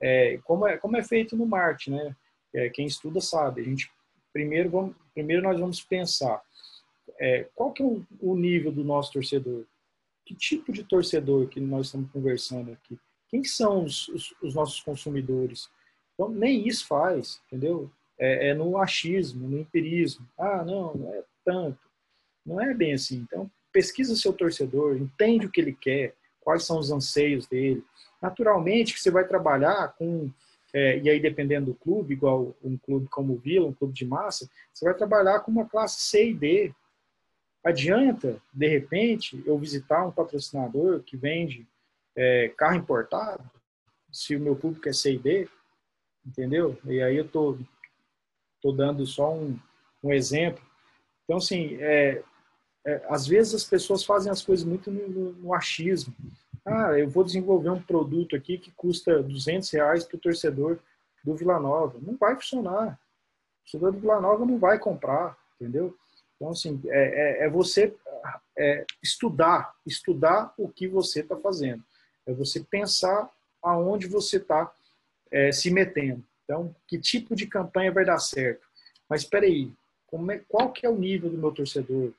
[0.00, 2.16] É, como, é, como é feito no marketing, né?
[2.52, 3.60] É, quem estuda sabe.
[3.60, 3.90] A gente,
[4.32, 6.42] primeiro, vamos, primeiro nós vamos pensar
[7.20, 9.66] é, qual que é o, o nível do nosso torcedor?
[10.24, 12.98] Que tipo de torcedor que nós estamos conversando aqui?
[13.28, 15.68] Quem são os, os, os nossos consumidores?
[16.20, 17.90] Então, nem isso faz, entendeu?
[18.18, 20.28] É, é, no achismo, no empirismo.
[20.36, 21.78] Ah, não, não é tanto.
[22.44, 23.26] Não é bem assim.
[23.26, 27.82] Então, pesquisa seu torcedor, entende o que ele quer, quais são os anseios dele.
[28.20, 30.30] Naturalmente que você vai trabalhar com,
[30.74, 34.04] é, e aí dependendo do clube, igual um clube como o Vila, um clube de
[34.04, 36.74] massa, você vai trabalhar com uma classe C e D.
[37.64, 41.66] Adianta, de repente, eu visitar um patrocinador que vende
[42.14, 43.42] é, carro importado,
[44.12, 45.48] se o meu público é C e D,
[46.24, 46.78] entendeu?
[46.84, 47.58] E aí eu tô,
[48.60, 49.58] tô dando só um,
[50.02, 50.62] um exemplo.
[51.24, 52.22] Então, assim, é,
[52.84, 56.14] é, às vezes as pessoas fazem as coisas muito no, no, achismo.
[56.64, 60.78] Ah, eu vou desenvolver um produto aqui que custa 200 reais para o torcedor
[61.24, 61.98] do Vila Nova.
[62.00, 62.92] Não vai funcionar.
[62.92, 65.96] O torcedor do Vila Nova não vai comprar, entendeu?
[66.36, 67.94] Então, assim, é, é, é você
[68.56, 71.82] é, estudar, estudar o que você está fazendo.
[72.26, 73.30] É você pensar
[73.62, 74.72] aonde você está
[75.30, 76.24] é, se metendo.
[76.44, 78.66] Então, que tipo de campanha vai dar certo?
[79.08, 79.70] Mas espera aí,
[80.30, 82.12] é, qual que é o nível do meu torcedor?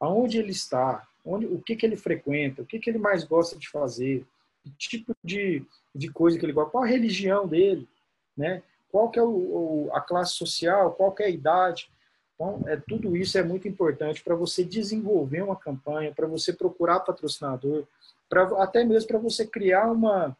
[0.00, 1.06] Aonde ele está?
[1.24, 2.62] Onde, o que, que ele frequenta?
[2.62, 4.26] O que, que ele mais gosta de fazer?
[4.62, 6.70] Que tipo de, de coisa que ele gosta?
[6.70, 7.88] Qual a religião dele?
[8.36, 8.62] Né?
[8.90, 10.92] Qual que é o, o, a classe social?
[10.92, 11.90] Qual que é a idade?
[12.34, 17.00] Então, é, tudo isso é muito importante para você desenvolver uma campanha, para você procurar
[17.00, 17.84] patrocinador,
[18.28, 20.36] pra, até mesmo para você criar uma,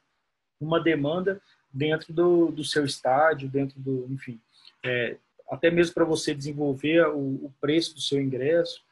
[0.61, 1.41] uma demanda
[1.75, 4.41] dentro do, do seu estádio, dentro do, enfim,
[4.85, 5.17] é,
[5.51, 8.83] até mesmo para você desenvolver o, o, preço do seu ingresso,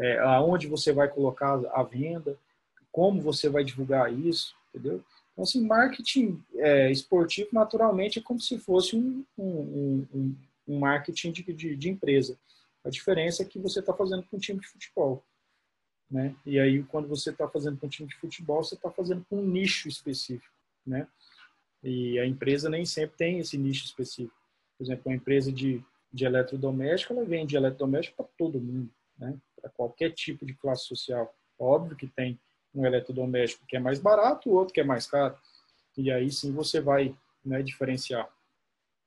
[0.00, 2.38] é, aonde você vai colocar a venda,
[2.90, 5.04] como você vai divulgar isso, entendeu?
[5.32, 10.36] Então, assim, marketing é, esportivo, naturalmente, é como se fosse um, um, um,
[10.68, 12.38] um marketing de, de, de, empresa.
[12.84, 15.22] A diferença é que você está fazendo com um time de futebol.
[16.10, 16.34] né?
[16.44, 19.36] E aí, quando você está fazendo com um time de futebol, você está fazendo com
[19.36, 20.54] um nicho específico,
[20.86, 21.06] né?
[21.82, 24.36] E a empresa nem sempre tem esse nicho específico.
[24.78, 29.36] Por exemplo, uma empresa de, de eletrodoméstico, ela vende eletrodoméstico para todo mundo, né?
[29.60, 31.34] Para qualquer tipo de classe social.
[31.58, 32.38] Óbvio que tem
[32.74, 35.36] um eletrodoméstico que é mais barato, o outro que é mais caro.
[35.96, 37.14] E aí sim você vai
[37.44, 38.28] né, diferenciar.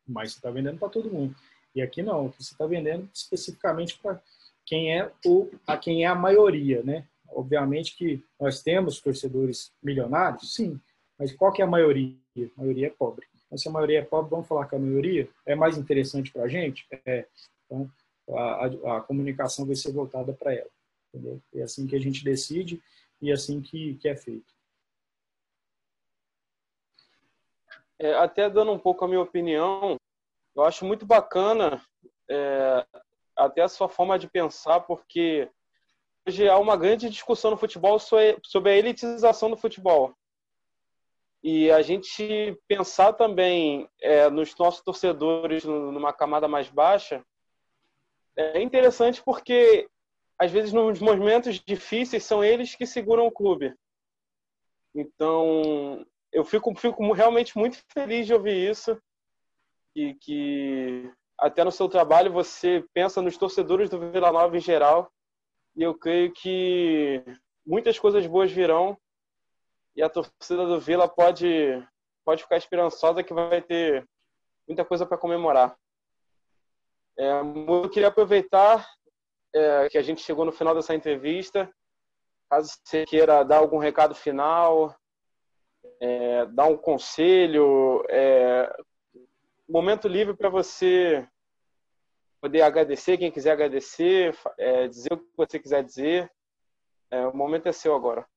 [0.08, 1.36] Mas você está vendendo para todo mundo.
[1.74, 4.22] E aqui não, você está vendendo especificamente para
[4.66, 7.08] quem é o a quem é a maioria, né?
[7.28, 10.80] Obviamente que nós temos torcedores milionários, sim,
[11.18, 12.16] mas qual que é a maioria?
[12.38, 13.26] A maioria é pobre.
[13.46, 16.44] Então, se a maioria é pobre, vamos falar que a maioria é mais interessante para
[16.44, 16.86] a gente?
[17.06, 17.26] É.
[17.66, 17.90] Então,
[18.30, 20.70] a, a, a, comunicação vai ser voltada para ela.
[21.14, 21.42] Entendeu?
[21.54, 22.82] É assim que a gente decide
[23.22, 24.54] e é assim que, que é feito.
[27.98, 29.96] É, até dando um pouco a minha opinião,
[30.56, 31.82] eu acho muito bacana
[32.30, 32.86] é,
[33.38, 35.50] até a sua forma de pensar, porque
[36.28, 40.14] hoje há uma grande discussão no futebol sobre a elitização do futebol.
[41.48, 47.24] E a gente pensar também é, nos nossos torcedores numa camada mais baixa
[48.36, 49.88] é interessante porque,
[50.40, 53.76] às vezes, nos momentos difíceis, são eles que seguram o clube.
[54.96, 59.00] Então, eu fico, fico realmente muito feliz de ouvir isso
[59.96, 65.12] e que até no seu trabalho você pensa nos torcedores do Vila Nova em geral
[65.76, 67.24] e eu creio que
[67.64, 68.98] muitas coisas boas virão
[69.96, 71.86] e a torcida do Vila pode
[72.24, 74.08] pode ficar esperançosa que vai ter
[74.68, 75.78] muita coisa para comemorar.
[77.18, 78.88] É, eu queria aproveitar
[79.54, 81.72] é, que a gente chegou no final dessa entrevista,
[82.50, 84.96] caso você queira dar algum recado final,
[86.02, 88.76] é, dar um conselho, é,
[89.70, 91.28] momento livre para você
[92.42, 96.32] poder agradecer quem quiser agradecer, é, dizer o que você quiser dizer.
[97.10, 98.28] É, o momento é seu agora.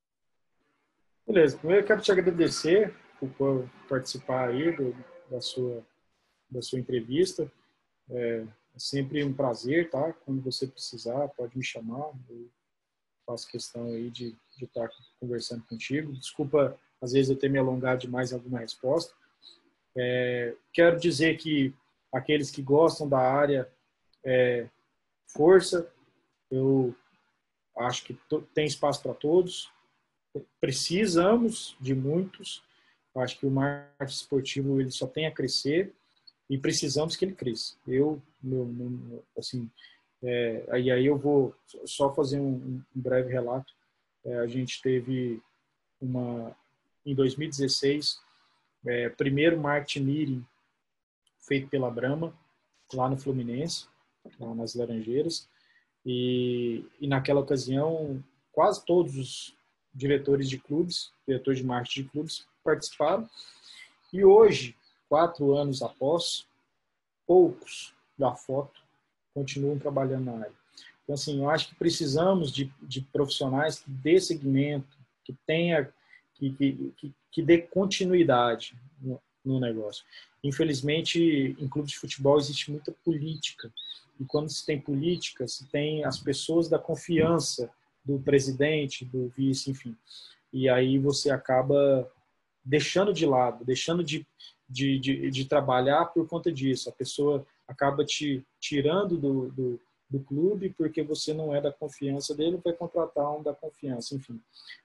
[1.28, 1.58] Beleza.
[1.58, 2.94] Primeiro eu quero te agradecer
[3.36, 4.96] por participar aí do,
[5.30, 5.84] da sua
[6.50, 7.52] da sua entrevista.
[8.08, 10.10] É, é, sempre um prazer, tá?
[10.24, 12.10] Quando você precisar, pode me chamar.
[12.30, 12.48] Eu
[13.26, 14.88] faço questão aí de, de estar
[15.20, 16.14] conversando contigo.
[16.14, 19.14] Desculpa, às vezes, eu ter me alongado demais em alguma resposta.
[19.94, 21.74] É, quero dizer que
[22.10, 23.70] aqueles que gostam da área,
[24.24, 24.66] é,
[25.26, 25.92] força.
[26.50, 26.96] Eu
[27.76, 28.18] acho que
[28.54, 29.70] tem espaço para todos
[30.60, 32.62] precisamos de muitos.
[33.14, 35.92] Acho que o marketing esportivo ele só tem a crescer
[36.48, 37.76] e precisamos que ele cresça.
[37.86, 39.70] Eu, meu, assim,
[40.22, 43.72] é, aí, aí eu vou só fazer um, um breve relato.
[44.24, 45.42] É, a gente teve
[46.00, 46.56] uma
[47.04, 48.20] em 2016
[48.86, 50.46] é, primeiro marketing meeting
[51.40, 52.32] feito pela Brahma
[52.92, 53.86] lá no Fluminense,
[54.38, 55.48] lá nas Laranjeiras,
[56.04, 58.22] e, e naquela ocasião
[58.52, 59.57] quase todos os
[59.98, 63.28] diretores de clubes, diretores de marketing de clubes participaram.
[64.12, 64.76] E hoje,
[65.08, 66.46] quatro anos após,
[67.26, 68.80] poucos da foto
[69.34, 70.58] continuam trabalhando na área.
[71.02, 75.92] Então, assim, eu acho que precisamos de, de profissionais que dê segmento, que tenha,
[76.34, 80.04] que, que, que, que dê continuidade no, no negócio.
[80.44, 83.72] Infelizmente, em clubes de futebol existe muita política.
[84.20, 87.70] E quando se tem política, se tem as pessoas da confiança
[88.08, 89.94] do presidente, do vice, enfim.
[90.50, 92.10] E aí você acaba
[92.64, 94.26] deixando de lado, deixando de,
[94.66, 96.88] de, de, de trabalhar por conta disso.
[96.88, 102.34] A pessoa acaba te tirando do, do, do, clube porque você não é da confiança
[102.34, 104.40] dele, vai contratar um da confiança, enfim.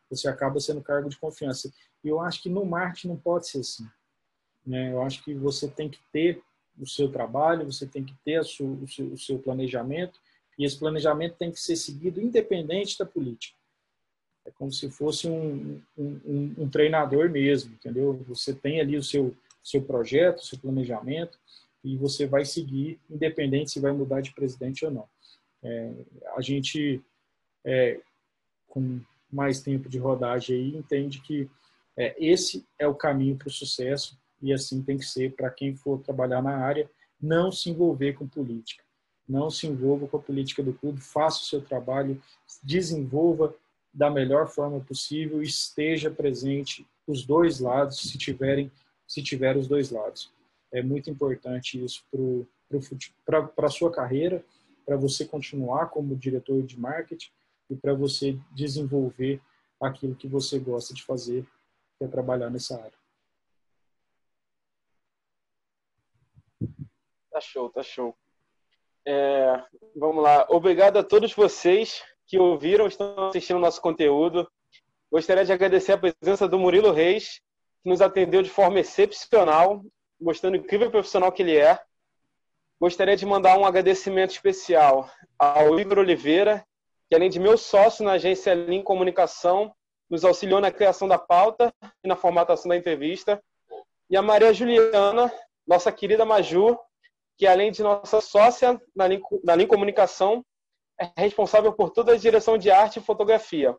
[0.09, 1.71] Você acaba sendo cargo de confiança.
[2.03, 3.88] E eu acho que no marketing não pode ser assim.
[4.67, 4.91] Né?
[4.91, 6.43] Eu acho que você tem que ter
[6.78, 8.67] o seu trabalho, você tem que ter o, seu,
[9.13, 10.19] o seu planejamento,
[10.58, 13.58] e esse planejamento tem que ser seguido independente da política.
[14.45, 18.14] É como se fosse um, um, um treinador mesmo, entendeu?
[18.28, 21.39] Você tem ali o seu, seu projeto, seu planejamento,
[21.84, 25.08] e você vai seguir, independente se vai mudar de presidente ou não.
[25.62, 25.91] É,
[26.36, 27.01] a gente,
[27.64, 27.99] é,
[28.68, 28.99] com
[29.32, 31.49] mais tempo de rodagem aí, entende que
[31.95, 35.76] é, esse é o caminho para o sucesso e assim tem que ser para quem
[35.76, 36.89] for trabalhar na área,
[37.22, 38.83] não se envolver com política
[39.28, 42.21] não se envolva com a política do clube, faça o seu trabalho,
[42.61, 43.55] desenvolva
[43.93, 48.71] da melhor forma possível, esteja presente os dois lados, se tiverem,
[49.07, 50.32] se tiver os dois lados.
[50.71, 52.03] É muito importante isso
[53.26, 54.43] para a sua carreira,
[54.86, 57.30] para você continuar como diretor de marketing
[57.69, 59.39] e para você desenvolver
[59.80, 61.45] aquilo que você gosta de fazer,
[61.97, 62.97] que é trabalhar nessa área.
[67.32, 68.15] Tá show, tá show.
[69.06, 69.62] É,
[69.95, 70.45] vamos lá.
[70.49, 74.49] Obrigado a todos vocês que ouviram, estão assistindo nosso conteúdo.
[75.12, 77.41] Gostaria de agradecer a presença do Murilo Reis,
[77.84, 79.84] que nos atendeu de forma excepcional,
[80.20, 81.80] mostrando o incrível profissional que ele é.
[82.80, 86.66] Gostaria de mandar um agradecimento especial ao Igor Oliveira,
[87.10, 89.74] que além de meu sócio na agência Lean Comunicação,
[90.10, 91.74] nos auxiliou na criação da pauta
[92.04, 93.41] e na formatação da entrevista.
[94.10, 95.32] E a Maria Juliana,
[95.68, 96.78] nossa querida Maju,
[97.38, 100.46] que além de nossa sócia na Lean, na Lean Comunicação,
[101.00, 103.76] é responsável por toda a direção de arte e fotografia.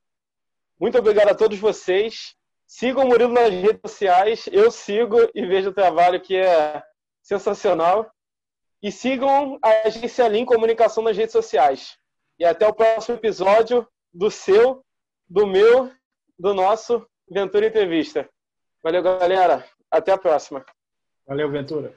[0.79, 2.35] Muito obrigado a todos vocês.
[2.67, 4.49] Sigam o Murilo nas redes sociais.
[4.51, 6.83] Eu sigo e vejo o trabalho que é
[7.23, 8.11] sensacional.
[8.83, 11.97] E sigam a agência Lean Comunicação nas redes sociais.
[12.39, 14.85] E até o próximo episódio do seu,
[15.29, 15.91] do meu,
[16.39, 18.29] do nosso Ventura Entrevista.
[18.83, 19.65] Valeu, galera.
[19.91, 20.65] Até a próxima.
[21.27, 21.95] Valeu, Ventura.